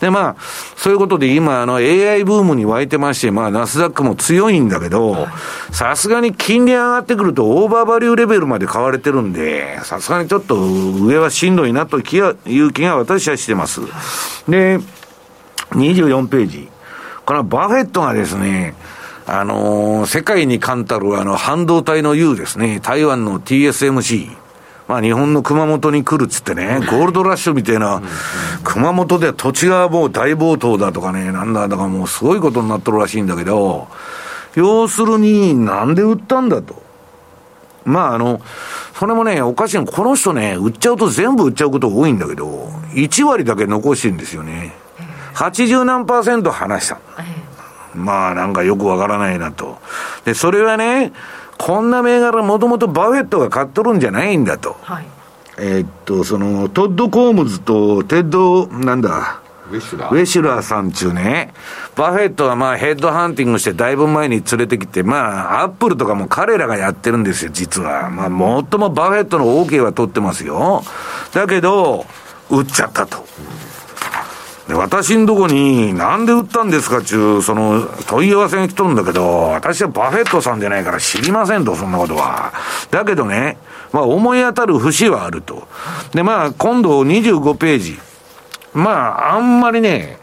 [0.00, 0.36] で、まあ、
[0.76, 5.26] そういうことで今、あの、AI ブームに湧いてまして、まあ、ナスダックも強いんだけど、
[5.72, 13.80] さすがに金利上がってくるとオーバーバリューレベルまで買われてるんで、さすがにちょっと上はしんどいなという気が私はしてます。
[14.48, 14.80] で、
[15.70, 16.68] 24ページ。
[17.24, 18.74] このバフェットがですね、
[19.26, 24.45] あのー、世界に冠たるあの半導体の U ですね、台湾の TSMC。
[24.88, 28.02] まあ日本の熊本に来るっつってね、ゴールドラッシュみたいな、
[28.62, 33.88] 熊本で土地がもう大暴騰だとかね、なんだ、だからもうすごいことになっとるらしいんだけど、
[34.54, 36.82] 要するに、なんで売ったんだと。
[37.84, 38.40] まああの、
[38.98, 44.74] それもね、おかしいの、この人ね、売っちゃうと全部売っちゃうことが多いんだけど、1割だけ残してるんですよね。
[45.34, 46.98] 80何パーセント放した。
[47.94, 49.78] まあなんかよくわからないなと。
[50.24, 51.12] で、それはね、
[51.58, 54.76] こんな銘柄もともとバフェットが買っとるんじゃないんだと。
[54.82, 55.06] はい、
[55.58, 59.40] えっと、その、トッド・コームズとテッド、なんだ、
[59.70, 61.52] ウェシュラーウェシュラーさんちゅうね。
[61.96, 68.10] バフェットはまあヘッドハンティングしてだいぶ前に連れてきて、まあアップルとかも彼らがやってるんですよ、実は。
[68.10, 68.28] まあ
[68.70, 70.84] 最もバフェットの OK は取ってますよ。
[71.32, 72.06] だけど、
[72.48, 73.24] 売っちゃったと。
[74.68, 82.52] で、私んとこに、なんで売ったんですかちゅう、その、問い合わせが来とるんだけど、私はバフェットさんじゃないから知りませんと、そんなことは。
[82.90, 83.58] だけどね、
[83.92, 85.68] まあ思い当たる節はあると。
[86.12, 87.98] で、まあ今度25ページ。
[88.74, 90.18] まあ、あんまりね、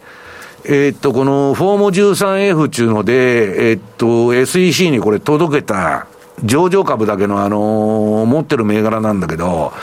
[0.66, 6.06] えー、っと、このフォーム 13F っていうので、えー、っと、SEC にこれ届けた
[6.44, 9.74] 上場株だけのあのー、持ってる銘柄なんだけど、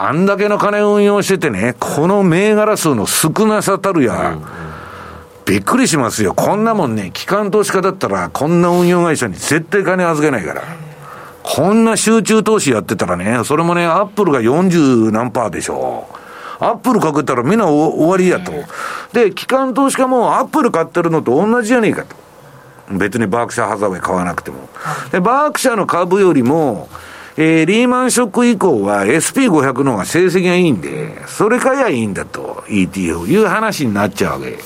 [0.00, 4.68] あんだけの金運用しててね、この銘柄数の少なさたるや、うん
[5.48, 6.34] びっくりしますよ。
[6.34, 10.62] こんなもんね、機関投資家だったら、こんな運用会社に絶対金預けないから。
[11.42, 16.06] こんな集中投資やってたらね、それもね、アップルが40何パーでしょ。
[16.60, 18.52] アップルかけたらみんな終わりやと。
[19.14, 22.14] で、機関投資家もアップル買ってるのと同じじゃねえかと。
[22.90, 24.68] 別にバークシャーハザーウェイ買わなくても。
[25.12, 26.90] で、バークシャーの株よりも、
[27.40, 34.58] えー、リーマンショック以降は SP500 の方が成績がいいんで、それ買えばいいんだと、ETF いう話になっちゃうわけ。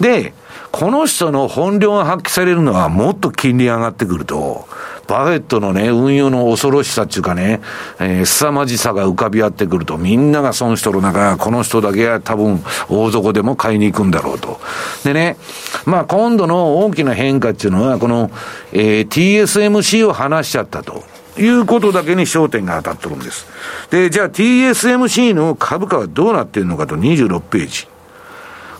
[0.00, 0.34] で、
[0.70, 4.68] この人の本領が発揮されるのはもっと金利上がってくると、
[5.06, 7.62] バフェットのね、運用の恐ろしさっていうかね、
[7.98, 14.60] えー、凄まじさが浮かび合ってくると、みんなが損しとる中、この人だけは多分大底でも買いに行くんだろうと。
[15.04, 15.38] でね、
[15.86, 18.30] まあ今度の大きな変化っていうのは、この、
[18.72, 21.02] えー、TSMC を離しちゃったと。
[21.40, 23.46] いうことだけに焦点が当たってるんです。
[23.90, 27.88] で、じゃあ TSMC の株価はどうなってるのかと26ページ。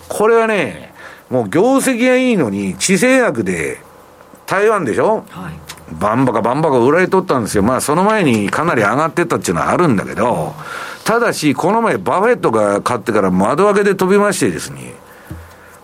[0.07, 0.93] これはね、
[1.29, 3.79] もう業績がいいのに、地政学で
[4.45, 5.53] 台湾でしょ、はい、
[5.93, 7.63] バンバカバンバカ売られとったんですよ。
[7.63, 10.53] まあその前にかなり上がってたっていうのはあるんだけど、
[11.05, 14.93] ただし、この前バフェットが買ってから窓開けで飛びましてですね、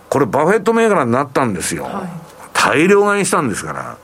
[0.09, 1.86] これバフェット銘柄になったんですよ。
[1.86, 2.09] はい、
[2.53, 3.97] 大量買いしたんですから。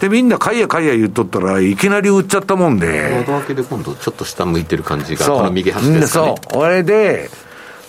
[0.00, 3.10] で、みんな買いや買いや言っとったらいきなり売っちゃったもんで。
[3.26, 6.34] 窓開けで今度ちょっと下向いてる感じが、この右端ですかね。
[6.52, 6.62] そう。
[6.62, 7.30] あれで、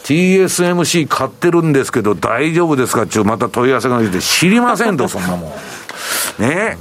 [0.04, 5.52] TSMC 買ってるんですけど大丈夫ですかってまた問い合わせが出て知りませんと、 そんなもん。
[6.42, 6.78] ね、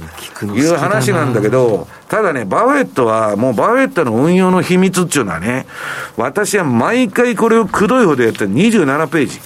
[0.55, 5.67] いう話なんだけど、ただね、バフェットは、もうバフェットの運用の秘密っていうのはね、
[6.15, 9.41] 私は毎回これをくどいほどやってる27ページ。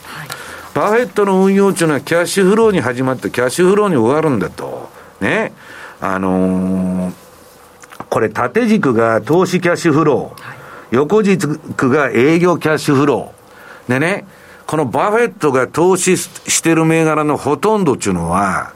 [0.76, 4.93] バフェットの運用っていうのはキャッシュフローに始まってキャッシュフローに終わるんだと。
[5.22, 5.54] ね。
[6.00, 7.14] あのー、
[8.10, 10.64] これ縦軸が投資キャッシュフロー。
[10.92, 11.60] 横軸
[11.90, 13.92] が営業キャッシュフロー。
[13.92, 14.26] でね、
[14.68, 18.74] このバフェットが投資してる銘柄のほとんどっていうのは、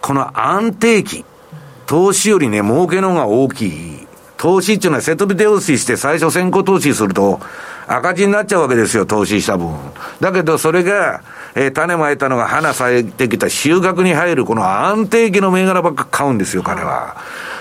[0.00, 1.24] この安定期、
[1.86, 4.06] 投資よりね、儲けの方が大きい。
[4.38, 7.40] 投資っていうのはセトビ投資して最初先行投資すると
[7.88, 9.74] 赤字になっちゃうわけですよ、投資した分。
[10.20, 11.22] だけどそれが、
[11.54, 17.16] えー、種まいたのが花咲いてきた収穫に入るこの安定期の銘柄ばっか買うんですよ、彼は。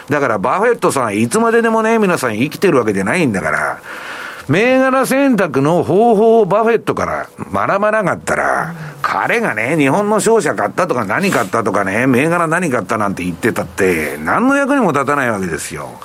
[0.10, 3.80] だからバフェットさんいつまででもね、皆さん生きてるわけじゃないんだから、
[4.48, 16.00] 銘柄選択の方法をバフェットから学ばなかったら、彼がね、日本の商社買ったとか何買ったとかね、銘柄何買ったなんて言ってたって、何の役にも立たないわけですよ。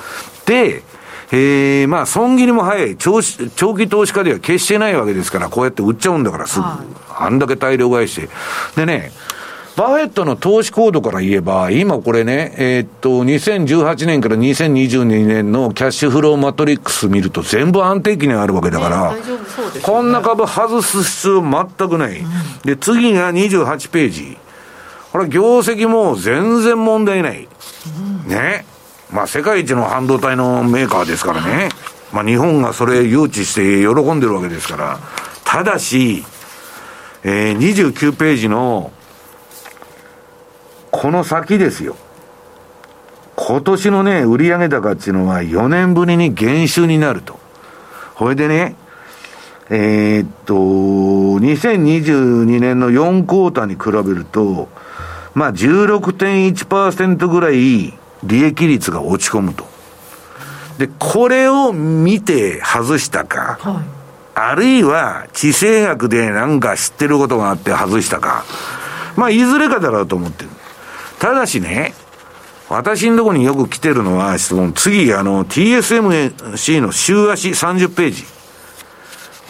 [0.44, 0.82] で、
[1.30, 6.64] えー、まあ、損切りも早い長、長期投資家では決してないわけですから、こうやって売っちゃうんだからすぐ。
[6.64, 6.80] あ
[7.30, 8.28] んだけ大量買いして。
[8.76, 9.12] でね、
[9.76, 19.22] バフェットの投資コードから言えば、今これね、えー、っと、2018年から2022年のキャッシュフローマトリックス見ると全部安定期にあるわけだから、ねね、
[19.82, 22.18] こんな株外す必要全くない。
[22.18, 22.28] うん、
[22.64, 24.36] で、次が28ページ。
[25.10, 27.48] これ業績も全然問題ない。
[28.24, 28.66] うん、ね。
[29.10, 31.70] まあ世界一の半導体のメーカーですからね。
[32.12, 34.98] まあ日本がそれ誘致して喜んでるわけですから。
[35.44, 36.24] ただし、
[37.24, 38.92] えー、29ページの
[40.90, 41.96] この先ですよ。
[43.36, 47.40] 今年のね、売上高っていうのは4年ぶりに減収になると。
[48.14, 48.76] これでね、
[49.70, 54.68] えー、っと、2022年の4クォーターに比べると、
[55.34, 59.64] まあ16.1%ぐらい利益率が落ち込むと。
[60.78, 64.01] で、これを見て外したか、はい、
[64.34, 68.44] あるいは地政学でなんか知ってることがあって外したか、
[69.16, 70.50] まあいずれかだろうと思ってる。
[71.18, 71.94] ただしね、
[72.68, 78.24] 私のところによく来てるのは、その次、あの、TSMC の週足30ページ。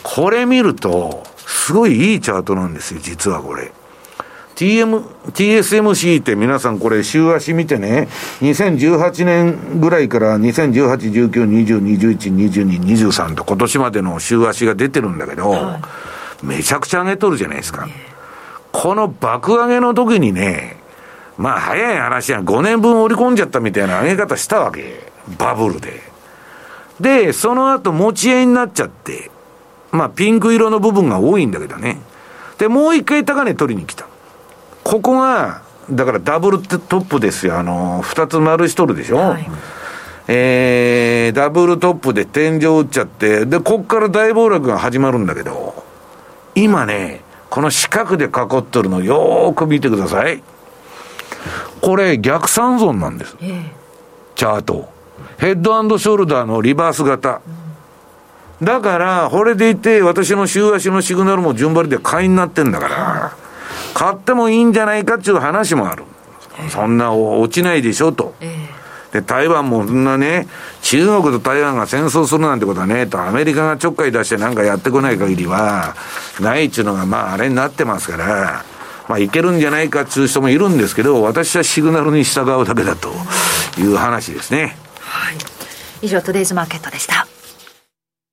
[0.02, 3.72] これ見ると、すごいいいチャートなんですよ、実はこれ。
[4.62, 5.02] TM、
[5.32, 8.06] TSMC って皆さんこれ週足見てね、
[8.42, 12.32] 2018年ぐらいから2018、19、20、21、
[12.78, 15.80] 22、23と今年までの週足が出てるんだけど、は
[16.44, 17.88] い、めちゃくちゃ上げとるじゃないですか。
[18.70, 20.76] この爆上げの時にね、
[21.36, 25.10] まあ早い話や5年分織り込んじゃったみたいな上げ方したわけ。
[25.38, 26.00] バブルで。
[27.00, 29.28] で、その後持ち合いになっちゃって、
[29.90, 31.98] まあピンク色の部分が多いんだけどね。
[32.58, 34.06] で、もう一回高値取りに来た。
[34.84, 37.58] ここが、だからダブルトップですよ。
[37.58, 39.16] あの、二つ丸しとるでしょ？
[39.16, 39.48] はい、
[40.28, 45.84] えー、ダブルトップで天井打っちゃって、で、こっから大暴落が始まるんだけど、
[46.54, 48.30] 今ね、この四角で囲っ
[48.64, 50.42] とるのよーく見てください。
[51.80, 53.36] これ逆三尊なんです。
[53.40, 53.64] えー、
[54.36, 54.88] チャート。
[55.38, 57.40] ヘッドショルダーのリバース型。
[58.62, 63.36] だから、これでいて、私の週足のシグナルも順張りで買いになってんだから、
[63.94, 66.04] 買ってもいいんじゃないかっていう話もある。
[66.70, 68.34] そんな落ちないでしょと。
[69.12, 70.48] で、台湾もそんなね、
[70.80, 75.94] 中国と台湾が戦争するなんてことはね、と、アメリカがちょっかい出してなんかやってこない限りは、
[76.40, 78.64] ないっちゅうのが、まあ、あれになってますから、
[79.08, 83.12] まあ、いけるんじゃないかっていう人もいるんですけど、私はシグナルに従うだけだと
[83.78, 84.76] いう話ですね。
[85.00, 85.36] はい。
[86.00, 87.26] 以上、トゥデイズマーケットでした。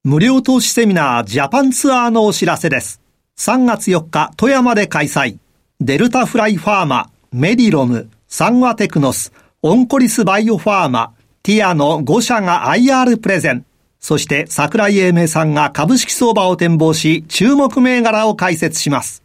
[0.06, 3.02] 無料投資セミナージャパンツアーのお知らせです。
[3.38, 5.38] 3月4日、富山で開催。
[5.82, 13.66] デルタフライファーマ、メディロム、サンワテクノス、オンコリスバイオファーマ、ティアの5社が IR プレゼン。
[14.02, 19.24] そして桜井英明さんが株式相場を展望し、注目銘柄を解説します。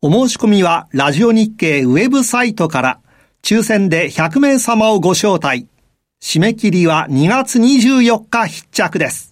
[0.00, 2.98] お申し込みはラジオ日経ウェブサイトから、
[3.44, 5.68] 抽選で100名様をご招待。
[6.20, 9.31] 締め切りは2月24日必着です。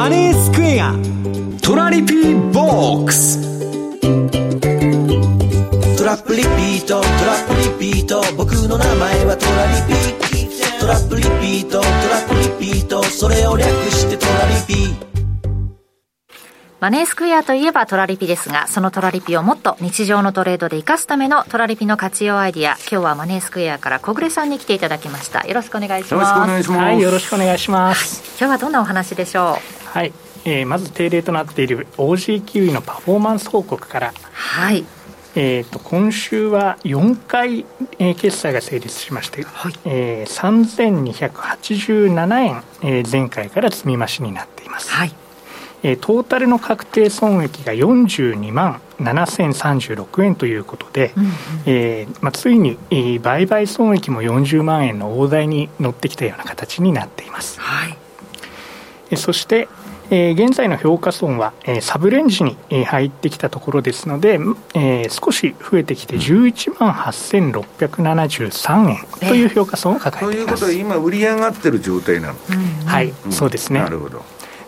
[0.00, 0.94] マネースクエア。
[1.60, 3.38] トラリピーボックス。
[5.98, 8.22] トラップリピートトラップリピート。
[8.34, 13.02] 僕の名前はトラリピトラップリピートトラップリピート。
[13.02, 14.96] それを略してトラリピ。
[16.80, 25.46] マネースクエアといえばトラリピですが、そのトラリピをもっと日常のトレードで活かすためのトラリピの活用アイディア、今日はマネースクエアから小暮さんに来ていただきました。
[25.46, 26.24] よろしくお願いします。
[26.24, 26.80] よろしくお願いします。
[26.80, 28.22] はい、よろしくお願いします。
[28.22, 29.79] はい、今日はどんなお話でしょう？
[29.90, 30.12] はい、
[30.44, 34.14] えー、まず定例となっている OG キウイのパフォーマンス報告から。
[34.32, 34.84] はい。
[35.36, 37.64] えーと、今週は4回、
[37.98, 44.90] えー、決済が成立しまして、はいえー、3287円、えー、前回から積み増しになっています。
[44.90, 45.14] はい
[45.82, 51.32] えー、トータルの確定損益が42万7036円ということで、うんうん、
[51.66, 57.60] えー、まあ、ついに、えー、売買損益も40万円の大台に乗ってきたような形になっています。
[57.60, 57.96] はい
[59.10, 59.68] えー、そして
[60.10, 64.40] えー、現在の評価損は、えー、サブレンジに、えー、入ってきたところですので、
[64.74, 68.98] えー、少し増えてきて11万8673円
[69.28, 70.64] という評価損を抱えています。
[70.64, 73.80] ということは今売り上がってる状態なの、うん、はい、うん、そうですね。
[73.80, 74.24] なるほど。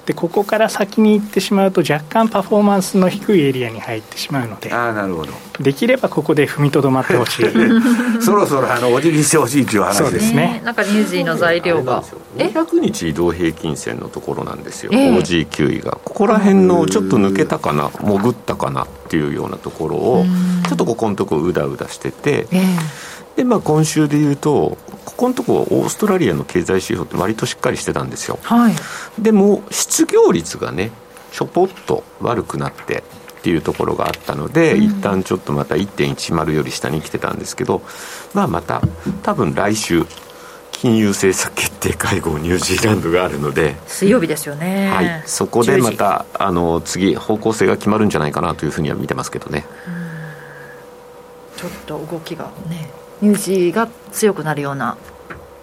[0.06, 5.32] でここから先に行ってしまうと若干パフォーマンスの低いエリアに入ってしまうのであなるほど。
[5.60, 7.46] できればここで踏みとどまってほしい。
[8.20, 12.02] そろそろあのお辞儀してほしいという話そうですね、なんかニュージーの材料が。
[12.36, 15.98] 200日移動平均線のところなんですよ、えー、OG9 位が。
[16.02, 20.24] ここら辺のちょっと抜けたかな潜ったかなっていうようなところを
[20.66, 28.38] ちょっとここのところうだうだしてて、えーで、まあ、今週でいうと、ここのところ、オーストラリアの経済指標って割としっかりしてたんですよ。
[28.42, 28.74] はい、
[29.18, 30.90] でも、失業率がね、
[31.32, 33.02] ちょぽっと悪くなって、
[33.42, 37.82] っていうところがあったので、うん、一旦ちょっとまた1.10より下に来てたんですけど、
[38.34, 38.80] まあ、また
[39.24, 40.06] 多分来週
[40.70, 49.64] 金融政策決定会合ニュージーランドがあるので水曜日ですよね、はい、そこでまたあの次方向性が決まるんじゃないかなというふうには見てますけどね、
[51.56, 52.90] ちょっと動きがね
[53.22, 54.98] ニュージーが強くなるような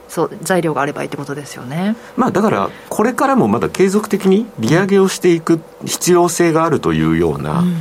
[0.08, 7.76] そう材料があればいいってことですよね、まあ、だからこれからもまだ継続的に利上げをしていく必要性があるというような、うん、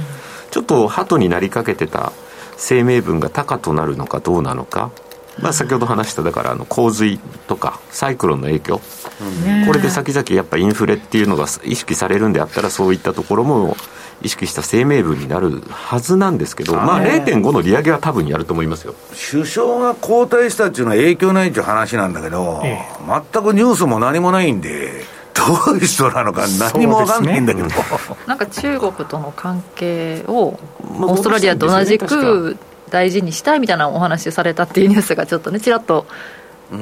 [0.50, 2.12] ちょっと鳩になりかけてた
[2.58, 4.90] 声明文が高となるのかどうなのか、
[5.38, 8.80] まあ、先ほど話しただからあの洪水とかサイクロンの影響、
[9.22, 13.74] うん、これで先々やっぱインフレっていうのが意識されるんであったらそういったところも
[14.22, 18.94] 意識した声明文になるはずなんですけど、まあ、0.5の利上げは多分やると思いますよ。
[19.30, 25.04] 首相が交代したっていうのは影響ないっていう話なんだけど、ええ、全くニュースも何もないんで。
[25.38, 27.74] どういう人なのか何も分かんないんだけど、ね、
[28.26, 32.56] なんか中国との関係をオーストラリアと同じく
[32.90, 36.06] 大事にしたいみたいなお話されたっていうニュースがちょっとねちらっと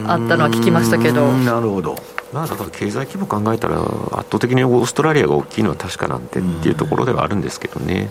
[0.07, 1.33] あったのは聞きましたけど。
[1.33, 1.97] なるほど
[2.37, 3.89] まあ、だから経済規模考えたら、圧
[4.31, 8.11] 倒的にオーストラリアが大きいのは確かなんてっていうところではあるんですけどね。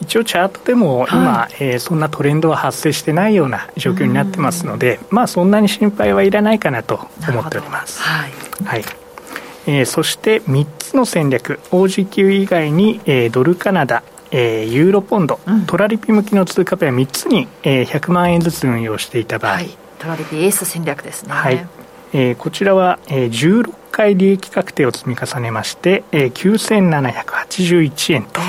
[0.00, 8.00] 一応チャートでも今、はい、えー、そんなトレンドは発生してないような状況になってますので、まあそんなに心配はいらないかなと思っております。
[8.00, 8.32] はい、
[8.64, 8.84] はい、
[9.66, 11.58] ええー、そして3つの戦略。
[11.72, 21.79] OG 級以外に、えー、ドルカナダえー、ユーロポンド、うん、トラリピ向きの通貨ペア3つに、えー、100万円ずつ運用していた場合、はい、トラリピエース戦略ですね、はい
[22.12, 28.40] えー、こちらは、えー、16回利益確定を積み重ねまして、えー、9781円と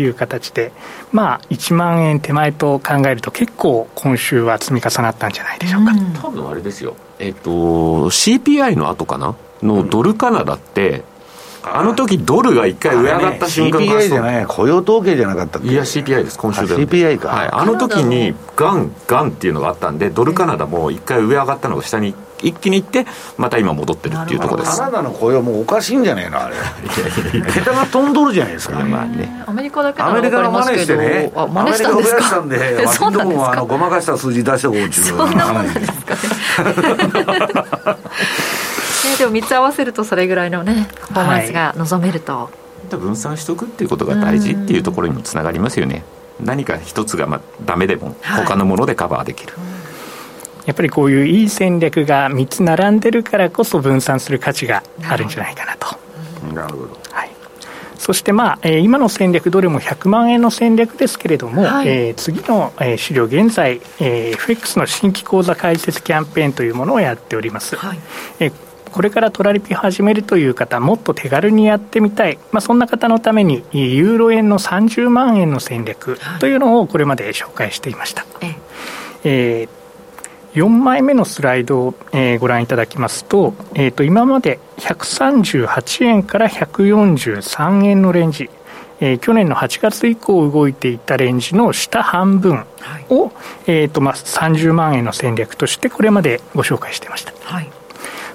[0.00, 0.72] いう形で、
[1.12, 7.50] まあ、1万円手前と考えると結構今週は積み重なったんじゃないでしょうか、うん、多分あれですよ、えっ、ー、と
[8.10, 9.34] CPI の後かな？
[9.62, 11.04] のドルカナダって、
[11.62, 15.68] あの時ドルが一回上上がった瞬間、ね、CPI じゃない雇用統計じゃなかったっけ？
[15.68, 23.04] いや CPI です今週で CPI か、はい、あの時にガンガンっていうのがあったんでドルカナダも一回上上がったのが下に一気にいって
[23.36, 24.78] また今戻ってるっていうところです。
[24.78, 26.56] カナダの雇用もおかしいんじゃないのあれ。
[27.52, 31.30] 桁が飛んどるじゃないですか、まあね、アメリカだけアメリカの真似してね。
[31.36, 33.52] アメリカが増やしたんで そうなんですか？
[33.52, 36.20] あのごまかした数字出してこうっちゅうそんなもんですかね
[39.08, 42.50] ね、でも3つ合わせるとそれぐらいのねパフォーマンスが望めると、は
[42.92, 46.04] い、分散しておくっていうことが大事っていうところにもつながりますよね
[46.40, 49.80] 何か一つがまあダメでも他のものでカバーできる、はい
[50.66, 55.98] やっぱりこういういい戦略が3つ並んでるからこそ分散する価値があるんじゃないかなと。
[56.54, 56.98] なるほど。
[57.10, 57.30] はい。
[57.98, 67.76] そしてまあ、えー、今の戦略どれも100万円の戦略ですけれども、はい、えー、次の、えー、資料現在、えー、FX の新規口座開設キャンペーンというものをやっております。
[67.76, 67.98] はい、
[68.38, 68.52] えー
[68.90, 78.26] これからトラリピ始めるという方、もっと手軽にやってみたい、まあ、そんな方のために、ユーロ円の30万円の戦略というのをこれまで紹介していました。
[78.40, 78.56] はい、
[79.24, 79.80] えー
[80.54, 88.50] 4枚目のスライドを、えー、ご覧いただきますと,、えーと、今まで138円から143円のレンジ、
[89.00, 92.64] えー、去年の8月以降動いていたレンジの下半分
[93.08, 93.32] を、はい、
[93.66, 97.70] えーとまあ、30万円の戦略としてこれまでご紹介していました、はい、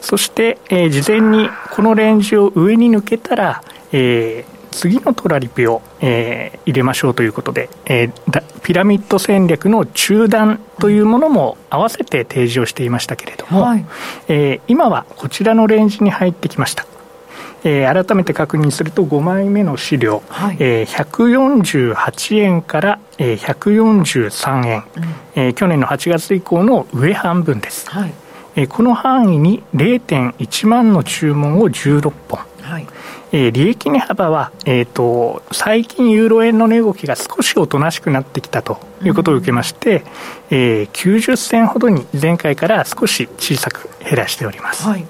[0.05, 13.85] そして、えー、事前にこのレンジを上に抜けたら、えー、次のトラリピを、えー、入れましょうということで、えー、ピラミッド戦略の中断というものも合わせて提示をしていましたけれども、はい、
[14.27, 16.85] えー、今はこちらのレンジに入ってきました。
[17.63, 25.03] えー、改めて確認すると5枚目の資料、はい、えー、148円から、えー、143円、うん、
[25.33, 28.13] えー、去年の8月以降の上半分です、はい、
[28.55, 32.87] えー、この範囲に0.1万の注文を16本、はい。
[33.31, 40.03] えー、利益値幅は、えーと、最近ユーロ円の値動きが少しおとなしくなってきたということを受けまして、うん、
[40.51, 44.87] えー、90銭ほどに前回から少し小さく減らしております。
[44.87, 45.05] はい。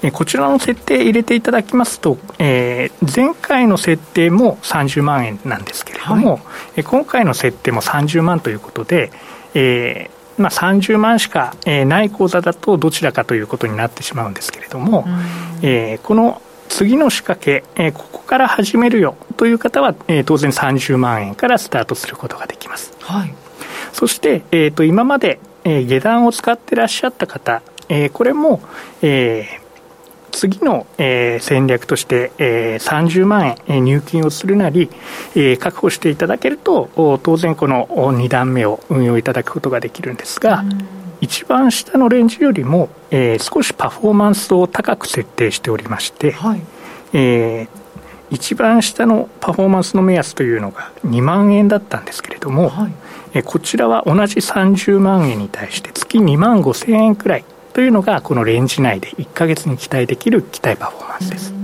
[0.00, 6.40] えこちらの設定入れていただきますと、えー、前回の設定も30万円なんですけれども、はい、
[6.76, 9.10] え今回の設定も30万ということで、
[9.54, 15.04] えーまあ、30万しか、えー、ない口座だとどちらかということになってしまうんですけれども、
[15.62, 22.92] えー、この次の仕掛け、えー、ここから始めるよという方は、えー、当然30万円からスタートすることができます。
[23.00, 23.34] はい、
[23.92, 28.60] そして、えーと、今まで、えー、下段を使ってらっしゃった方、えー、これも、
[29.02, 29.67] えー
[30.38, 34.88] 次の、えー、戦略として、えー、30万円、えー、入金をするなり、
[35.34, 40.64] えー、確保していただけると当然この2段目を運用いただくことができるんですが、
[41.20, 46.60] 一番下のレンジよりも、えー、少しパフォーマンスを高く設定しておりまして、はい、
[47.14, 47.68] えー、
[48.30, 52.92] 一番下のパフォーマンスの目安というのが2万円だったんですけれども、はい、
[53.34, 61.54] えー、こちらは同じ30万円に対して月2万5千円くらいというのがこのレンジ内で1か月に期待できる期待パフォーマンスです。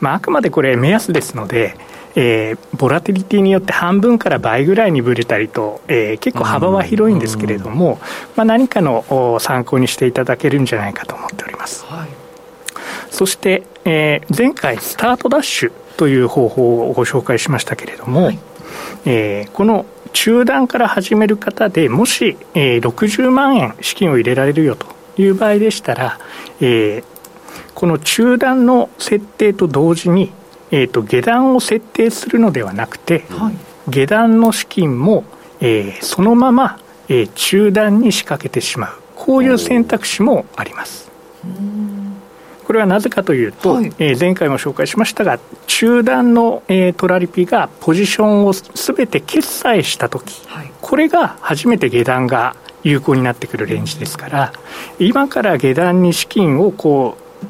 [0.00, 1.76] まあ、あくまでこれ目安ですので、
[2.14, 8.00] えー、ボラティリティによって半分から倍ぐらいにぶれたりと、えー、結構幅は広いんですけれども、
[8.36, 11.84] まあ、何かの参考にしていただけるんじゃないかと思っております。
[11.86, 12.08] はい、
[13.10, 18.38] そして、えー、前回スタートダッシュという方法をご紹介しましたけれども、はい、
[19.04, 19.86] えー、この
[20.20, 24.86] 中段から始める方でもし、えー、60万円資金を入れられるよと
[25.16, 26.18] いう場合でしたら、
[26.60, 27.04] えー、
[27.74, 30.32] この中段の設定と同時に
[30.70, 35.24] えーと、下段を設定するのではなくて、はい、下段の資金も、
[35.60, 36.78] えー、そのまま、
[37.08, 39.00] えー、中段に仕掛けてしまう。
[39.16, 41.10] こういう選択肢もあります。
[42.68, 54.52] これはなぜかというと、はい、えー、前回も紹介しましたが中段の、えー、トラリピがポジションをすべて決済した時、はい、これが初めて下段が有効になってくるレンジですから、
[54.98, 57.46] 今から下段に資金をこう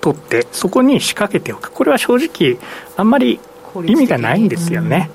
[0.00, 1.70] 取ってそこに仕掛けておく。
[1.70, 2.58] これは正直
[2.96, 3.40] あんまり
[3.84, 5.10] 意味がないんですよね。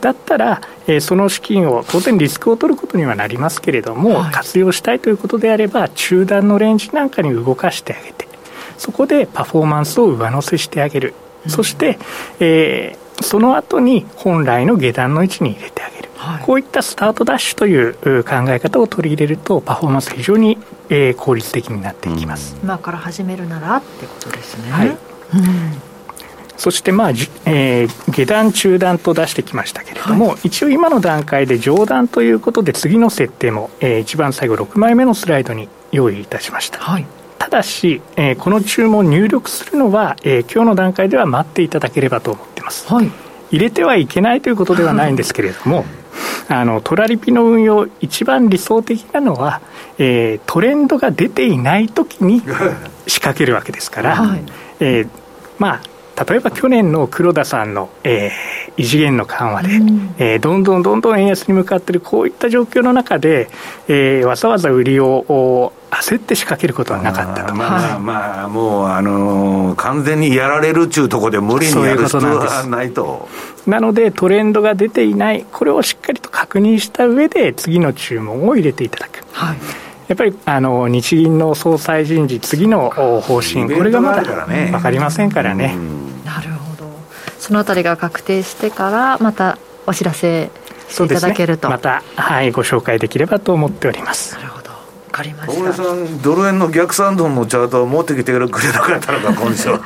[0.00, 8.31] だったら、えー、その資金を当然リスクを取ることにはなりますけれども、はい、活用したいということであれば中段のレンジなんかに動かしてあげて
[8.78, 11.98] そこでパフォーマンスを上乗せしてあげる、うん、そして、
[12.40, 20.58] えー、その後に本来の下段の位置に入れてあげる、はい、こういったスタートダッシュという考え方を取り入れるとパフォーマンス非常に、
[20.88, 24.70] えー、効率的になっていきます、うん、今から始めるならってことですね。
[24.70, 24.96] はい、うん。
[26.62, 36.78] そしてまあ、えー、下段、中段と出してきましたけれども、はい、一応今の段階で上段ということで、次の設定も、えー、一番最後、6枚目のスライドに用意いたしました。
[36.78, 37.21] はい、た
[37.52, 42.92] だし、えー、この注文入力するのは、えー、今日の段階では待っていただければと思ってます。
[42.92, 43.10] はい、
[43.50, 45.84] 入れてはいけないということではないんですけれども、
[46.48, 49.60] あのトラリピの運用、一番理想的なのは、
[49.98, 52.42] えー、トレンドが出ていないときに
[53.06, 54.42] 仕掛けるわけですから、はい、
[54.80, 55.08] えー、
[55.58, 55.80] まあ、
[56.24, 63.48] 例えば去年の黒田さんの、えー、異次元の緩和で、うん、えー、どんどんどんどん円安に向かっているこういった状況の中で、
[63.88, 73.28] えー、わざわざ売りを焦って仕掛けることはなかったとまあまあ、もう、あのー、完全にやられるっちゅうところで無理にやる必要はないと。
[73.66, 79.22] なのでトレンドが出ていないこれをしっかりと確認した上で次の注文を入れていただく。
[79.32, 79.58] はい。
[80.08, 85.76] やっぱりあの日銀の総裁人事、次の方針、これがまだ分かりませんからね。
[86.24, 86.90] なるほど、
[87.38, 90.50] そのあたりが確定してから、またお知らせ
[90.88, 94.34] していただけると、ね、また、はい、ご紹介できればと思っております。
[94.34, 94.61] なるほど
[95.12, 95.62] かりました。
[95.62, 99.80] 大さんドル円の逆算ドンのチャートを持ってきてくれなかったのか今週は。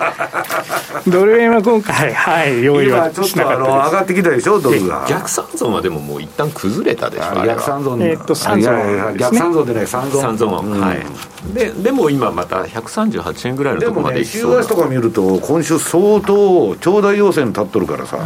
[1.07, 5.05] ドル円は今回はい用意はちょっとあの上がってきたでしょドルが。
[5.09, 11.07] 逆三損はでももう一旦崩れたでしょ逆三損えっと三損逆三損でない三損三損、うん、はい。
[11.53, 18.19] ででも今また138円ぐらいのところまでいきそうでもね週足とか見ると今週相当長大要請に立っとるからさ、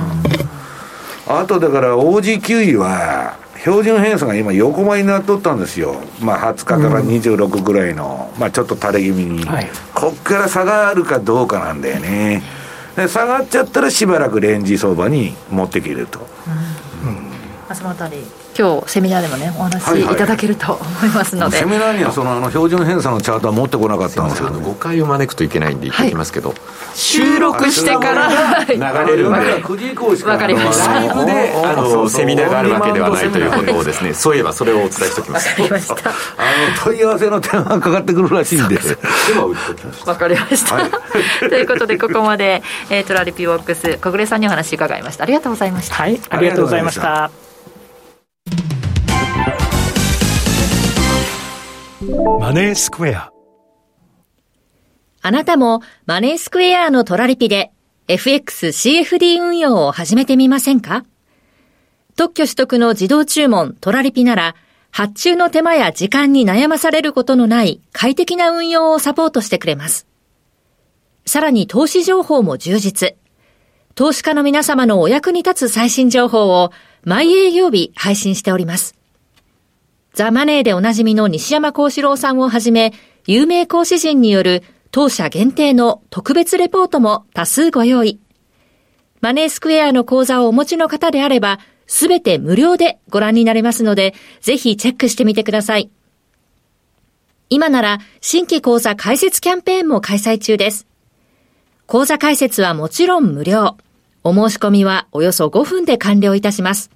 [1.29, 12.43] うん、あとだから OG9 位は標準偏差が今横ばいになっとったんですよ、まあ、20日から26ぐらいの、うん、まあ、ちょっと垂れ気味に、はい、こっから下がるかどうかなんだよね。
[12.97, 16.27] で下がっちゃったらしばらくレンジ相場に持ってきると、
[17.05, 17.69] うん。
[17.69, 18.25] うん、そのあたり
[18.61, 26.59] 今日セミナーでもねお話しいただけると思いますので、はいはい、セミナーにはそのあの標準偏差のチャートは持ってこなかったんですけど、誤解を招くといけないんで言っておきますけど、はい、
[26.97, 28.77] 収録してから流
[29.11, 30.93] れるんで9時以降しか分かりました。
[30.93, 34.37] ライブであのセミナーがあるわけではないということをですねそう。
[34.37, 35.49] いえばそれをお伝えしておきます。
[35.57, 36.15] 分かりましたあの
[36.85, 38.79] 問い合わせの電話かかってくるらしいんで。
[38.79, 40.29] 分か。
[40.29, 40.91] りました、はい、
[41.49, 45.25] ということでここまで、えー、トラリピウォックス小暮さんにお話伺いました。
[45.25, 45.95] ありがとうございました。
[45.95, 47.50] はいありがとうございました
[52.41, 53.31] マネースクエア
[55.23, 57.71] あなたもマネースクエアのトラリピで
[58.09, 61.05] FXCFD 運用を始めてみませんか？
[62.17, 64.57] 特許取得の自動注文トラリピなら
[64.91, 70.09] 発注の手間や時間に悩まされることのない快適な運用をサポートしてくれます。
[71.27, 73.15] さらに投資情報も充実。
[73.95, 76.73] 投資家の皆様のお役に立つ最新情報を
[77.05, 78.97] 毎営業日配信しております。
[80.13, 82.93] ザ・マネーでおなじみの西山幸四郎さんをはじめ、
[83.27, 88.21] 有名講師陣による当社限定の特別レポートも多数ご用意。
[89.21, 95.91] マネースクエアの講座をお持ちの方であれば、すべて無料でご覧になれますので、ぜひチェックしてみてください。
[97.49, 100.87] 今なら新規講座開設キャンペーンも開催中です。
[101.87, 103.77] 講座開設はもちろん無料。
[104.23, 106.91] お申し込みはおよそ5分で完了いたします。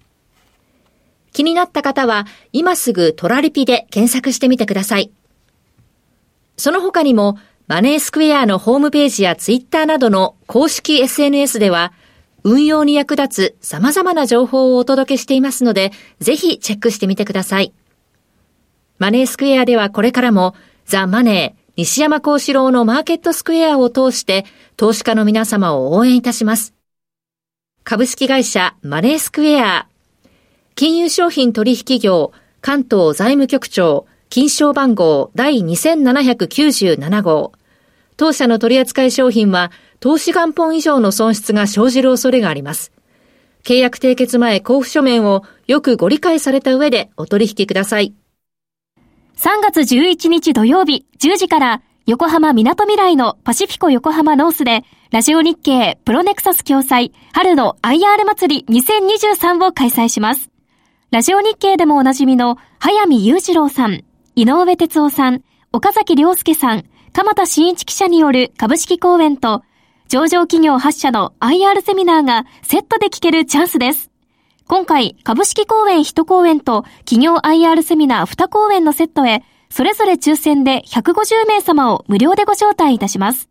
[1.34, 5.10] 気になった方は、今すぐトラリピで検索してみてください。
[6.56, 7.36] その他にも、
[7.66, 11.92] マネースクエアのホームページやツイッターなどの公式 SNS では、
[12.44, 17.72] 運用に役立つ様々な情報をお届けしていますので、ぜひチェックしてみてください。
[18.98, 20.54] マネースクエアではこれからも、
[20.86, 24.46] ザ・マネー、西山幸四郎のマーケットスクエアを通して、
[24.76, 26.74] 投資家の皆様を応援いたします。
[27.82, 29.88] 株式会社マネースクエア
[30.76, 37.52] 金融商品取引業関東財務局長金賞番号第2797号。
[38.16, 39.70] 当社の取扱い商品は
[40.00, 42.90] 投資元本以上の損失が生じる恐れがあります。
[43.62, 48.12] 契約締結前交付書面をよくご理解された上でお取引ください。
[49.36, 54.82] 3月11日土曜日10時から横浜みなとみらいのパシフィコ横浜ノースで
[55.12, 60.53] ラジオ日経プロネクサス共催春の IR 祭り2023を開催します。
[61.14, 64.02] ラジオ日経でもおなじみの早見雄二郎さん、
[64.34, 69.62] 井上哲夫さん、岡崎良介さん、鎌田新一記者による株式講演と、
[70.08, 74.10] 上場企業発社の IR セミナーがセットで聞けるチャンスです。
[74.66, 83.48] 今回、株式講演1講演と企業 IR セミナー2講演のセットへ、それぞれ抽選で150名様を無料でご招待いたします。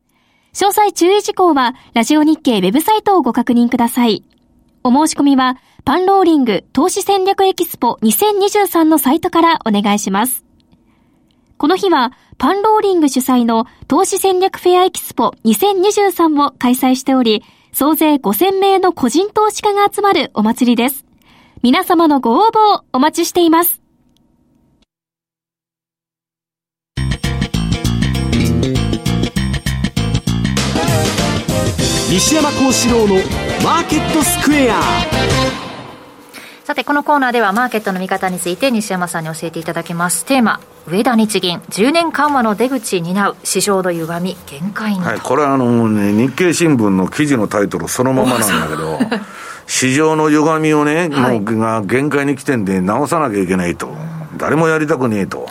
[0.52, 4.26] 詳細注意事項は、ラジオ日経ウェブサイトをご確認ください。
[4.84, 5.56] お申し込みは、
[5.86, 10.46] パンローリング投資戦略エキスポ2023のサイトからお願いします。
[11.58, 17.44] この日は、パンローリング主催の投資戦略フェアエキスポ2023を開催しており、
[17.74, 21.06] 総勢5000名の個人投資家が集まるお祭りです。
[21.64, 23.82] 皆様のご応募をお待ちしています。
[32.10, 33.16] 西山幸四郎の
[33.64, 35.53] マーケットスクエア
[36.64, 40.24] さてこのコーナーではマーケットの見方について西山さんに教えていただきます。
[40.24, 41.60] テーマ上田日銀。
[41.60, 48.98] 10年緩和の出口担う市場の歪み限界に、はい、これはあの、ね、日経新聞の記事のタイトルそのままなんだけど
[49.68, 53.94] 市場の歪みをね、はい、もうが限界に来てんで直さなきゃいけないと、
[54.38, 55.48] 誰もやりたくねえと、はい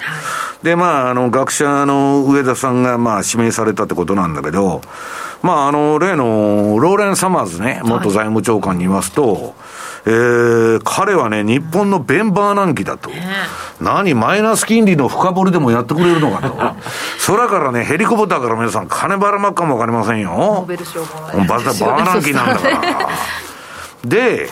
[0.63, 4.81] で、まあ、あの、学者の上田さんが、まあ、指名されたってことなんだけど、
[5.43, 9.53] まあ、あの、例の、ローレン・サマーズね、元財務長官に言いますと、はい、
[10.07, 13.11] えー、彼はね、日本のベンバー難期だと。
[13.81, 16.55] 何、マイナス金利の深掘りでもやってくれるのかと。
[17.27, 20.31] 空からね、ヘリコプターから皆さん、金ばらまくかもわかりませんよ。
[20.31, 21.07] ノーベル賞も
[21.47, 23.09] バー難期なんだから。
[24.05, 24.49] で、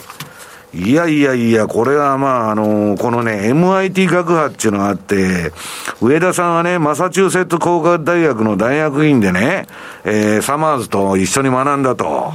[0.73, 5.53] いやいやいや、これはまあ、あの、このね、MIT 学派っていうのがあって、
[6.01, 9.67] 上田さんはね、マサチューセッツ工科大学の大学院でね、
[10.05, 12.33] えー、サマーズと一緒に学んだと。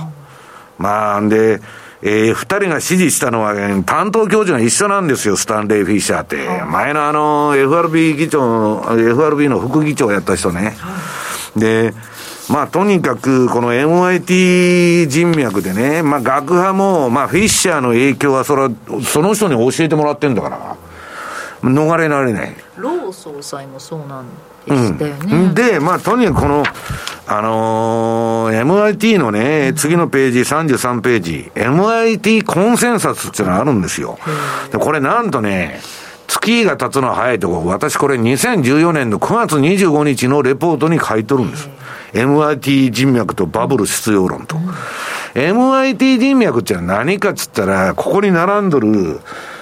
[0.78, 1.62] まあ、んで、
[2.02, 6.38] えー、二人が指示したのは、ね、担当教授が一緒なんですよ、スタンレー・フィッシャーって。
[6.66, 10.76] 前のあの、FRB 議長、FRB の副議長をやった人ね。
[11.56, 11.94] で、
[12.50, 18.70] まあ、とにかく、この MIT 人脈でね、まあ、学派も、まあ、フィッシャーの影響は、それは、
[19.04, 20.76] その人に教えてもらってんだから、
[21.64, 22.56] 逃れられない。
[22.78, 24.26] ロー総裁もそうなん
[24.68, 25.36] でしたよね。
[25.36, 26.64] うん、で、まあ、とにかくこの、
[27.28, 34.20] あのー、MIT のね、次のページ、33ページ、MIT コンセンサスっていうのがあるんですよ。
[34.72, 35.82] で、これなんとね、
[36.28, 41.70] 月が経つのは早いとこ、私これ2014年の9月25日のレポートに書いとるんです。
[42.14, 44.58] MIT 人脈とバブル必要論と。
[45.34, 49.20] MIT 人脈って何かっつったら、ここに並んどる、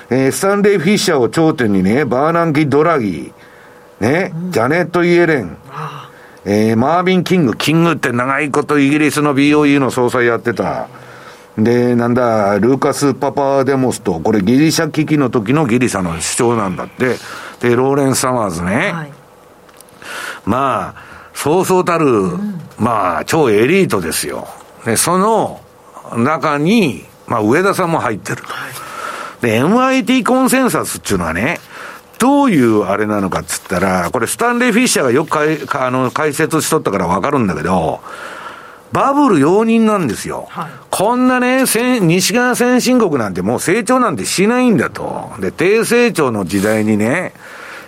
[0.10, 5.58] えー、スタンレー・フィッシャーを頂点にね、バーナンキ・ドラギー、ね、ジャネット・イエレン、
[6.46, 10.88] えー、マービン・キング、キングって長いことイギリスの BOE の総裁やってた。
[11.58, 17.16] で、なんだ、ルーカス・パパデモスと、これギリシャ危機の時のギリシャの主張なんだって。
[17.62, 18.92] で、ローレン・サマーズね。
[18.94, 19.12] はい、
[20.46, 24.48] まあ、そうそうたる、うん、まあ、超エリートですよ。
[24.86, 25.62] で、その
[26.18, 28.44] 中に、まあ、上田さんも入ってる。
[29.42, 31.60] で、MIT コンセンサスっていうのはね、
[32.20, 38.00] どういうあれなのかっつったら、これスタンレー・フィッシャーがよくかいあの解説しとったからわかるんだけど、
[38.94, 40.46] バブル容認なんですよ。
[40.50, 41.66] はい、こんなね、
[42.02, 45.32] 西側先進国なんてもう成長なんてしないんだと。
[45.40, 47.34] で、低成長の時代にね、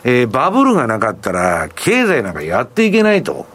[0.05, 3.47] えー、バブルがなかったら、経済なんかやっていけないと。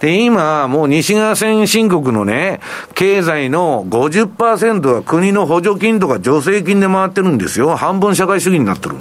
[0.00, 2.60] で、今、もう西側先進国のね、
[2.94, 7.74] 経済の50%は国の補助金とか助成金で回ってるんですよ。
[7.74, 8.96] 半分社会主義になってる。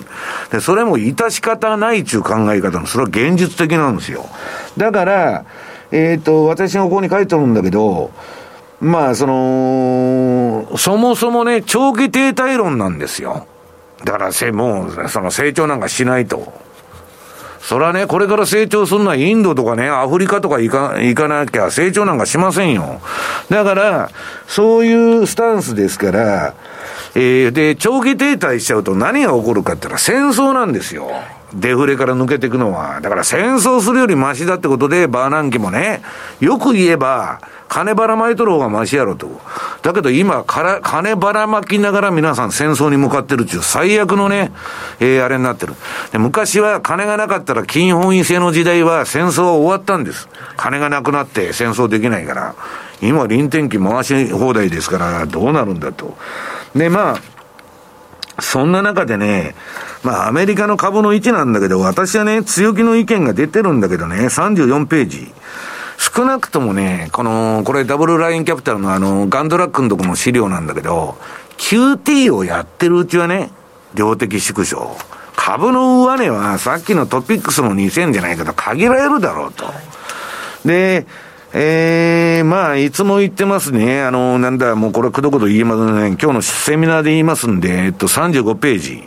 [0.49, 4.25] で、それも致し方ないっていう考え方の、それは現実的なんですよ。
[4.77, 5.45] だから、
[5.91, 8.11] えっ、ー、と、私がここに書いてあるんだけど、
[8.79, 13.45] まあ、その、そもそもね、長期停滞論なんですよ。
[14.05, 16.62] だから、せ、もう、その成長なんかしないと。
[17.63, 22.99] それはね、これから成長するのはインドとかね、アフリカとか行か行かなきゃ成長なんかしませんよ。
[23.49, 24.11] だから、
[24.47, 26.53] そういうスタンスですから、
[27.15, 31.09] えー、で、長期停滞しちゃうと何が起こるかって言ったら戦争なんですよ。
[31.53, 32.99] デフレから抜けていくのは。
[32.99, 36.01] だから戦争するよりマシだってことで、バーナンキもね、
[36.41, 37.39] よく言えば、
[37.73, 39.41] 金ばらまいとる方がマシやろと。
[39.81, 44.51] だけど今から、金ばらまきながら皆さん戦争に向かってるっていう最悪のね、
[44.99, 45.73] えー、あれになってる。
[46.11, 50.29] で昔は金がなかったら金本位制の時代は戦争は終わったんです。
[50.55, 52.55] 金がなくなって戦争できないから。
[53.01, 56.15] 今臨転機回し放題ですからどうなるんだと。
[56.75, 59.55] で、まあ、そんな中でね、
[60.03, 65.33] まあ、アメリカの株の位置なんだけど、私はね、強気の意見が出てるんだけどね、34ページ。
[65.97, 71.17] 少なくともね、この、これダブルラインキャピタルのあの、ガンドラックのとこの資料なんだけど、
[71.57, 73.51] QT をやってるうちはね、
[73.93, 74.95] 量的縮小。
[75.35, 79.65] 株の上値はさっきのトピックスの2000じゃないけど限られるだろうと。
[80.65, 81.05] で、
[81.53, 84.01] ええー、まあ、いつも言ってますね。
[84.01, 86.17] あの、なんだ、もうこれくどくど言いますね。
[86.19, 89.03] 今日のセミナーで言いますんで、えっと、35ページ。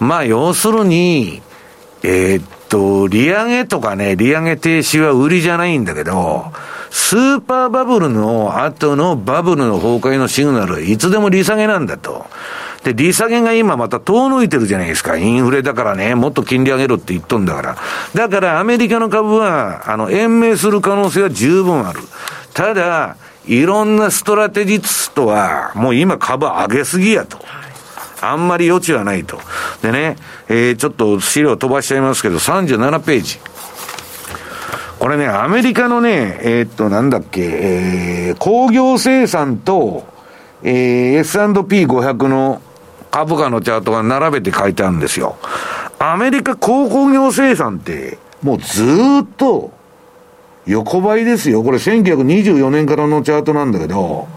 [0.00, 1.42] まあ、要するに、
[2.04, 6.46] えー、っと、利上げとかね、利上げ停止は売りじゃないんだけど、
[6.90, 12.26] スーパーバブルの後のバブルの崩壊のシグナルいつでも利下げなんだと。
[12.84, 15.16] で、利下げが今また遠のいてるじゃないですか。
[15.16, 17.76] インフレだからね、もっと金利上げろって言っとんだから。
[18.14, 22.00] だからアメリカの株は、あの、延命する可能性は十分ある。
[22.52, 23.16] ただ、
[23.46, 27.38] いろんなストラテジストは、もう今株上げすぎやと。
[28.22, 29.38] あんまり余地はないと。
[29.82, 30.16] でね、
[30.48, 33.38] えー、ちょっと資料飛ばしちゃいますけど、37ページ。
[34.98, 40.04] これね、アメリカのね、えー、っと、なんだっけ、えー、工業生産と、
[40.62, 42.62] えー、S&P500 の
[43.10, 45.36] 株価のチャートが並べて書いてあるんですよ。
[45.98, 48.84] アメリカ鉱工業生産って、もうず
[49.24, 49.72] っと、
[50.66, 51.62] 横ばいですよ。
[51.62, 54.28] これ1924年からのチャートなんだけど、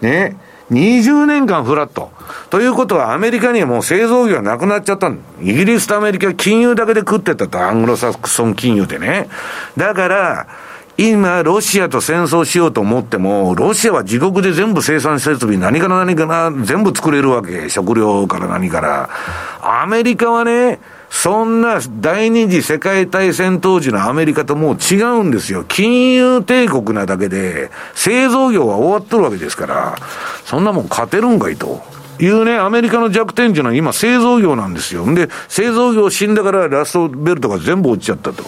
[0.00, 0.36] ね、
[0.70, 2.10] 20年間フラット。
[2.50, 9.28] ということはアメリカにはもう製造業はなくなっちゃったイギリスとアメリカは金融だけで食ってたと、アングロサクソン金融でね。
[9.76, 10.46] だから、
[10.98, 17.68] 今、ロシアと戦争しようと思っても、ロシアは自国で全部生産設備、何から何から全部作れるわけ。
[17.68, 19.10] 食料から何から。
[19.60, 20.80] アメリカはね、
[21.10, 25.64] そんな第二次世界大戦当時のアメリカともう違うんですよ。
[25.64, 29.96] 金融帝国なだけで、製造業は終わっとるわけですから、
[30.44, 31.95] そんなもん勝てるんかいと。
[32.20, 35.04] いうね、アメリカの弱点っていうのは今製造業なんですよ。
[35.14, 38.44] で、製造業死んだからラストベルトが全部落ちちゃったと。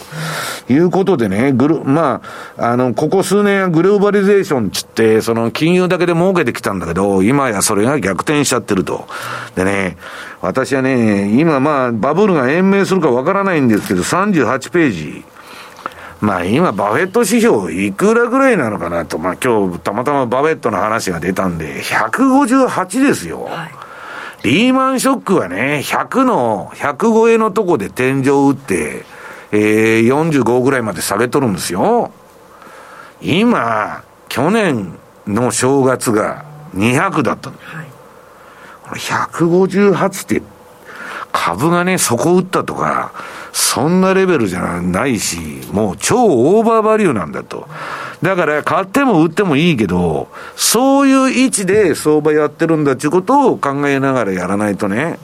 [0.71, 2.21] いうことでね、グル、ま
[2.57, 9.07] あ、あの、ここ数年はグローバリゼーションつって、その金融だけで儲けてきたんだけど、今やそれが逆転しちゃってると。
[9.55, 9.97] でね、
[10.43, 15.25] 私はね、今まあ、バブルが延命するかわからないんですけど、38ページ。
[16.21, 23.45] まあ今、バフェット指標いくらぐらいなのかなと、まあ今日たまたまバフェットの話が出たんで、158ですよ。
[23.45, 23.71] はい、
[24.43, 29.05] リーマンショックはね、100の、100超えのとこで天井打って、
[29.53, 32.11] えー、45ぐらいまで下げとるんですよ。
[33.21, 37.57] 今、去年の正月が200だったの。
[37.59, 37.87] はい、
[38.83, 40.43] これ158って
[41.33, 43.13] 株がね、底打ったとか、
[43.53, 45.39] そんなレベルじゃないし、
[45.73, 47.69] もう超オーバーバリューなんだと。
[48.23, 55.19] だから買っても売ってもいいけど、そういう位置で相場やってるんだっていうことを考えながらやらないとね。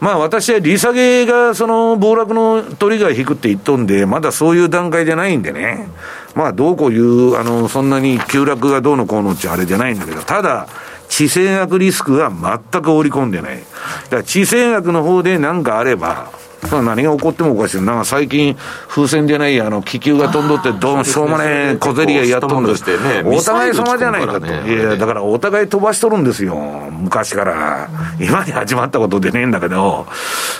[0.00, 5.88] まあ私は利下げがその暴落のトリガー引くって言っとんで、まだそういう段階じゃないんでね。
[6.34, 10.68] まあどうこういう、あの、そんなに急落がどうのこうのってあれじゃないんだけど、ただ、
[11.08, 13.56] 地政学リスクは全く織り込んでない。
[13.56, 16.30] だから地政学の方で何かあれば、
[16.62, 17.80] 何が起こってもおかしい。
[17.80, 18.56] なんか最近、
[18.88, 21.44] 風船でない、あの、気球が飛んどって、どうしょうもね
[21.74, 22.98] え、小競り合いやっとるんですって。
[22.98, 24.46] ね、お互い様じゃないかと。
[24.46, 26.56] いや、だからお互い飛ばしとるんですよ。
[26.56, 27.88] 昔から。
[28.20, 30.06] 今に始まったことでねえんだけど。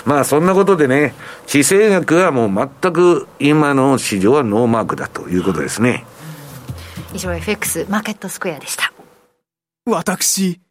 [0.05, 1.13] まあ、そんなことでね、
[1.45, 6.05] 地政学はもう全く今の市場はノーマークだということですね。
[7.13, 8.93] 以上 FX マーケットスクエアでした。
[9.85, 10.61] 私、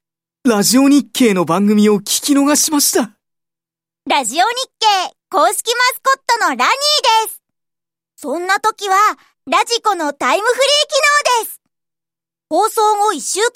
[0.45, 3.11] ラジオ日経の番組を聞き逃しました。
[4.09, 4.45] ラジオ日
[5.11, 6.65] 経公式マスコットのラニー
[7.27, 7.43] です。
[8.17, 8.97] そんな時は、
[9.47, 11.61] ラジコのタイムフリー機能です。
[12.49, 13.51] 放送後1週間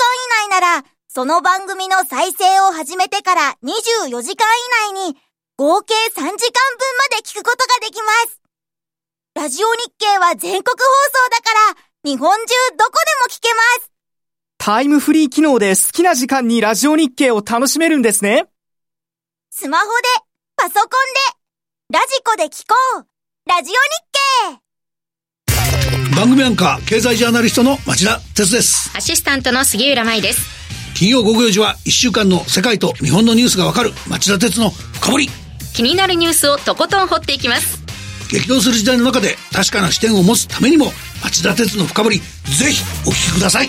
[0.44, 4.46] 以内なら、その番組の再生を始めてから24時間
[4.90, 5.16] 以内に、
[5.56, 6.36] 合計3時間分ま
[7.16, 8.42] で聞くことができます。
[9.34, 10.84] ラジオ日経は全国放
[11.24, 13.90] 送だから、日本中どこでも聞けます。
[14.58, 18.46] タイムフリー機能で好きな時間にラジオ日経を楽しめるんですね。
[19.50, 19.92] スマホで
[20.56, 20.88] パソコン
[21.32, 21.41] で、
[21.92, 23.06] ラジコで聞こう。
[23.46, 23.78] ラジオ日
[26.08, 26.16] 経。
[26.16, 28.90] 番組アンカー、経済ジャーナリストの町田哲です。
[28.96, 30.40] アシスタントの杉浦舞です。
[30.94, 35.28] 金曜午後4時は1週間の世界と日本のニュースがわかる町田哲の深掘り。
[35.74, 37.84] 気になるニュースをとことん掘っていきます。
[38.30, 40.86] 激動する時代の中で確かな視点を持つためにも
[41.22, 43.68] 町田哲の深掘り、ぜひお聞きください。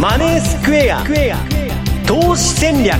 [0.00, 1.02] マネースクエア
[2.08, 2.96] 投資戦略。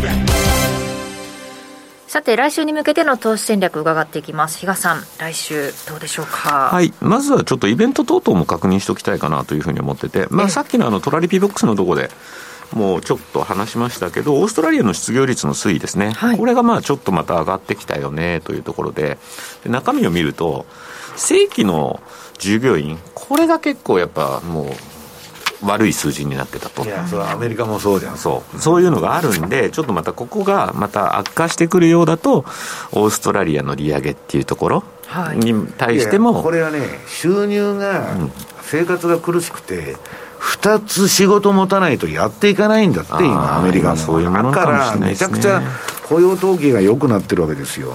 [2.06, 4.58] さて来週に向けての投資戦略伺っていきます。
[4.58, 6.68] 比嘉さん来週どうでしょうか？
[6.70, 6.92] はい。
[7.00, 12.10] まずはちょっとイベント等々も確認しておきたいかなというふうに思ってて、まあ、さっきのあのトラリピボックスのとこで
[12.74, 19.16] もうちょっと話しましたけど、オーストラリアの失業率の推移ですね、はい、これがまあちょっとまた上がってきたよねというところで、
[19.64, 20.66] で中身を見ると、
[21.16, 22.02] 正規の
[22.36, 24.66] 従業員、これが結構やっぱもう、
[25.62, 26.84] 悪い数字になってたと。
[26.84, 28.16] いやそれはアメリカもそうじゃん。
[28.16, 28.58] そう。
[28.60, 32.44] そういうのがあるんでちょっとまたここがまた悪化してくるようだと
[32.92, 34.84] オーストラリアの利上げっていうところ
[35.34, 38.14] に対しても、はい、これはね収入が、
[38.62, 39.96] 生活が苦しくて
[40.40, 43.58] 2つ仕事持たないとやっていかないんだって今。
[43.58, 45.62] アメリカもそういうものかもしれない、ね、めちゃくちゃ
[46.08, 47.94] 雇用統計が良くなってるわけですよ。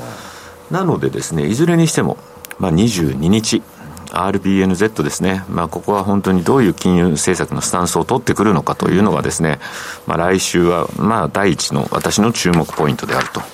[0.69, 2.17] なのでですねいずれにしても
[2.59, 3.61] まあ、22日
[4.13, 9.59] RBNZ ですね、まあ、ここは本当にどういう金融政策のスタンスを取ってくるのかというのがですね、
[10.05, 13.47] まあ、来週はまあ第一の私の注目ポイントであると、は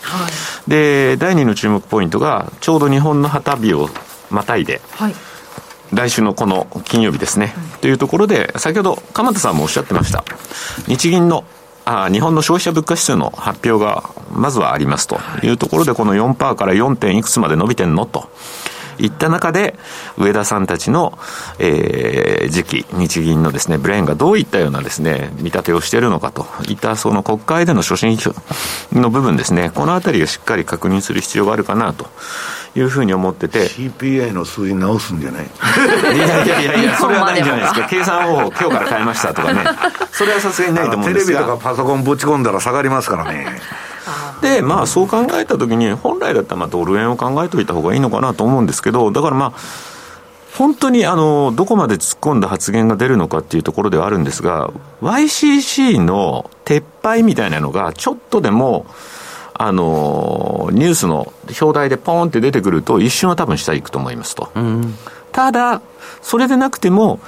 [0.67, 3.89] い、で第二の注目ポイントがちょうど日本の旗日を
[4.29, 5.13] またいで、はい。
[5.91, 10.23] 来週のこの金曜日ですね、うん、というところで、先ほど鎌田さんもおっしゃってました、
[10.87, 11.45] 日銀の
[11.85, 16.95] あ日本の消費者物価指数の発表がまずはありますというところで、この4%から 4.
[16.95, 18.29] 点いくつまで伸びてんのと。
[18.99, 19.77] いった中で、
[20.17, 21.17] 上田さんたちの、
[21.57, 28.17] えー、次期、日銀のですね、ブレーンがどういったようなですね、見立てをしているのかといったその国会での所信
[28.91, 32.07] の部分ですね、このあたりをしっかり確認する必要があるかなと。
[32.75, 33.67] いうふうに思ってて。
[33.67, 35.45] CPI の数字直すんじゃない？
[35.45, 37.87] いやいやいやいやそれはないんじゃないですか。
[37.89, 39.63] 計算方法今日から変えましたとかね。
[40.11, 41.39] それはさすがにないと思うんですが。
[41.39, 43.61] テレビとかパソコンぶち込んだら下がりますからね。
[44.41, 49.53] で、まあ、そう考えたときに、本来だったらまあドル円を考えておいた方がいいのかなと思うんですけど、だからまあ、
[50.57, 54.71] 本当にあのどこまで突っ込んだ発言が出るのかっていうところではあるんですが、
[55.01, 58.85] YCC の撤廃みたいなのが、ちょっとでも、
[59.61, 64.49] あのニュースの表題でポーンって出てくると、一瞬は多分下行くと思いますと。
[64.55, 64.95] うん、
[65.33, 65.81] ただ、
[66.21, 67.19] それでなくても、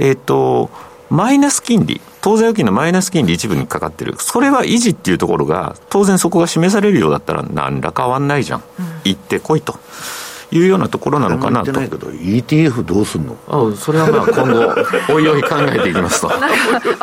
[0.00, 0.68] えっ、ー、と、
[1.10, 4.16] マイナス金利、当座預金のマイナス金利一部にかかってる。
[4.18, 8.62] それは維持っていうところが、当然そこが示されるようだったら何ら変わんないじゃん。
[8.80, 9.78] うん、行ってこいと。
[10.50, 11.72] いうようなところなのかなと。
[11.72, 13.36] ないけど、ETF どうすんの？
[13.48, 16.30] あそれはまあ今後、おいおい考えていきますと。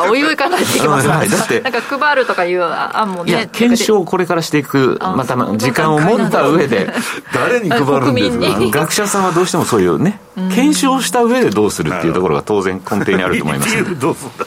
[0.10, 3.32] おいおい考えていきます、はい、だって、なんか配るとかいう案もね。
[3.32, 6.90] いや、検証をこれからしていく、また時間を持った上で、
[7.34, 8.40] 誰に配るんです
[8.72, 8.80] か？
[8.80, 14.46] 学者さんはどうしてもそういうね、検証した上でどうするっていうところが当然根底にあると思います、どうすんだ？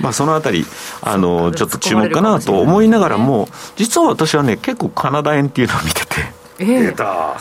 [0.00, 0.64] まあ、そのあたり、
[1.02, 6.40] あの、ちょっと注目かなと思いながらも、実は私はね、結構カナダ円っていうのを見てて。
[6.58, 7.36] 出た。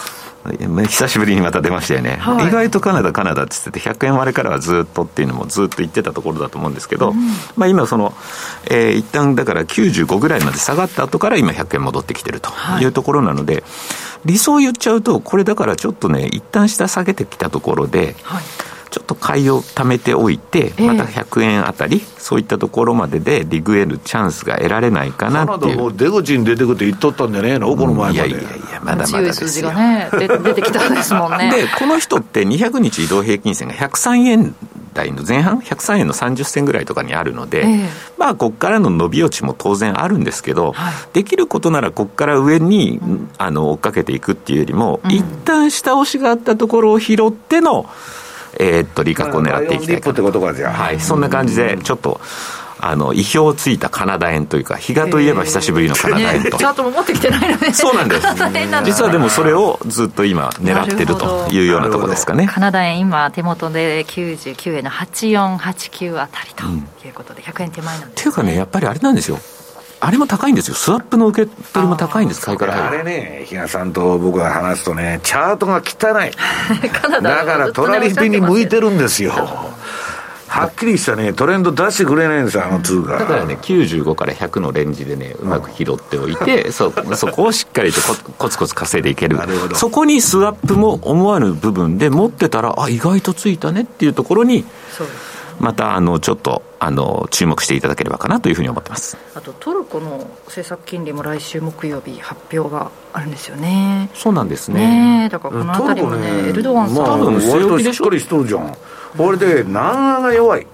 [0.58, 7.18] 久しぶりにまた出ましたよね、はい、意外とカナダ、カナダって言ってて、100円割れからはずっとっていうのもずっと言ってたところだと思うんですけど、うん、
[7.56, 8.14] まあ、今、その、
[8.70, 12.52] えー、一旦だから95ぐらいまで下がった後から今、100円戻ってきてると
[12.82, 12.86] い。
[12.86, 13.64] うところなので、はい、
[14.26, 18.44] 理想を言っちゃうと、これだからちょっとね、一旦下下げてきたところで、はい
[18.90, 25.78] ちょっと買いを貯めておいて、また100円あたり、そういったところまででリグエルチャンスが得られないかなっていう。
[25.78, 28.14] も出口に出てくって言っとったんじゃねえの、この前まで。
[28.14, 28.44] いやいやい
[28.74, 29.48] や、まだまだですよ。
[29.48, 31.52] 数字がね、出てきたんですもんね。
[31.56, 34.56] で、この人って200日移動平均線が103円
[34.94, 37.88] 台の前半、103円の30銭ぐらいとかにあるので、えー、
[38.18, 47.86] まあ、ここからの伸び落ちも当然あるんですけど、はい、できることならここから上に、うん、あの追っかけていくっていうよりも、うん、一旦下押しがあったところを拾っての、
[48.60, 50.42] えー、っと、利確を狙っていきたいかと。
[50.42, 52.20] はい、そんな感じで、ちょっと、
[52.82, 56.58] あの、意表をついたカナダ円というか、比嘉といえば久しぶりのカナダ円と。
[56.58, 57.74] チャートも持ってきてないのね。
[57.74, 58.28] そうなんです。
[58.86, 62.48] 実はでもそれをずっと今狙ってるというようなところですかね。
[62.48, 69.40] カナダ円今手元で99円の8489あたりということで、100円手前なんです、ね、っていうかね、やっぱりあれなんですよ。
[70.02, 72.90] あれも高いんですよ、スワップの受け取りも高いんです、買いから。
[72.90, 76.32] あれね、比嘉さんと僕が話すとね、チャートが汚い、
[77.22, 79.34] だからトラリピに向いてるんですよ。
[80.48, 83.20] はっきりしたね、トレンド出してくれないんですよ、あの通貨。
[83.20, 88.02] だからね、95から100のレンジでね、うまく拾っておいて、 うん、そそこをしっかりと
[88.38, 89.38] コツコツ稼いでいける。
[89.76, 94.66] そこにスワップも思わぬ部分で持ってたら、あ、意外とついたねっていうところに、
[94.98, 95.29] そうです
[95.60, 99.18] またあのちょっとあの注目していただければかなというふうに思ってます。
[99.36, 104.10] あとトルコの政策金利も来週木曜日発表があるんですよね。
[104.14, 105.24] そうなんですね。
[105.24, 108.78] ねだからこの辺りもね、ね、エルドアンさん、まあ、割としっかりしとるじゃん。
[109.18, 110.68] これで南アが弱い。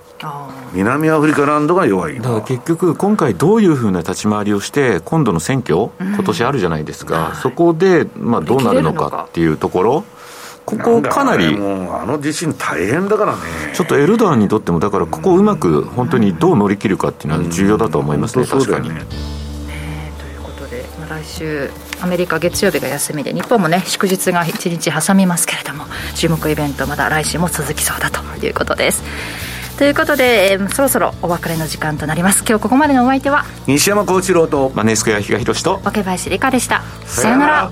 [0.74, 2.16] 南アフリカランドが弱い。
[2.18, 10.04] だから結局、今回、どういうふうな立ち回りをして、今度の選挙、今年あるじゃないですか、うん、そこで、まあ、どうなるのかっていうところ、
[10.66, 13.40] ここかなりあの地震大変だからね。
[13.74, 18.96] ちょっとエルドアンにとってもだからここをうまく本当にどう乗り切るかっていうのは重要だと思いますね、確かに、ね、
[20.20, 21.70] ということで、まあ、来週
[22.02, 25.86] アメリカ月曜日が休みで日本もね祝日が1日挟みますけれども
[26.16, 29.04] 注目イベントまだ来週も続きそうだということです。
[29.78, 32.46] ということで、えー、そろそろお別れの時間となります。
[32.48, 36.82] 今日ここまでのお相手は西山幸一郎とマネースクエア比嘉宏と若林理香でした。
[37.06, 37.72] さようなら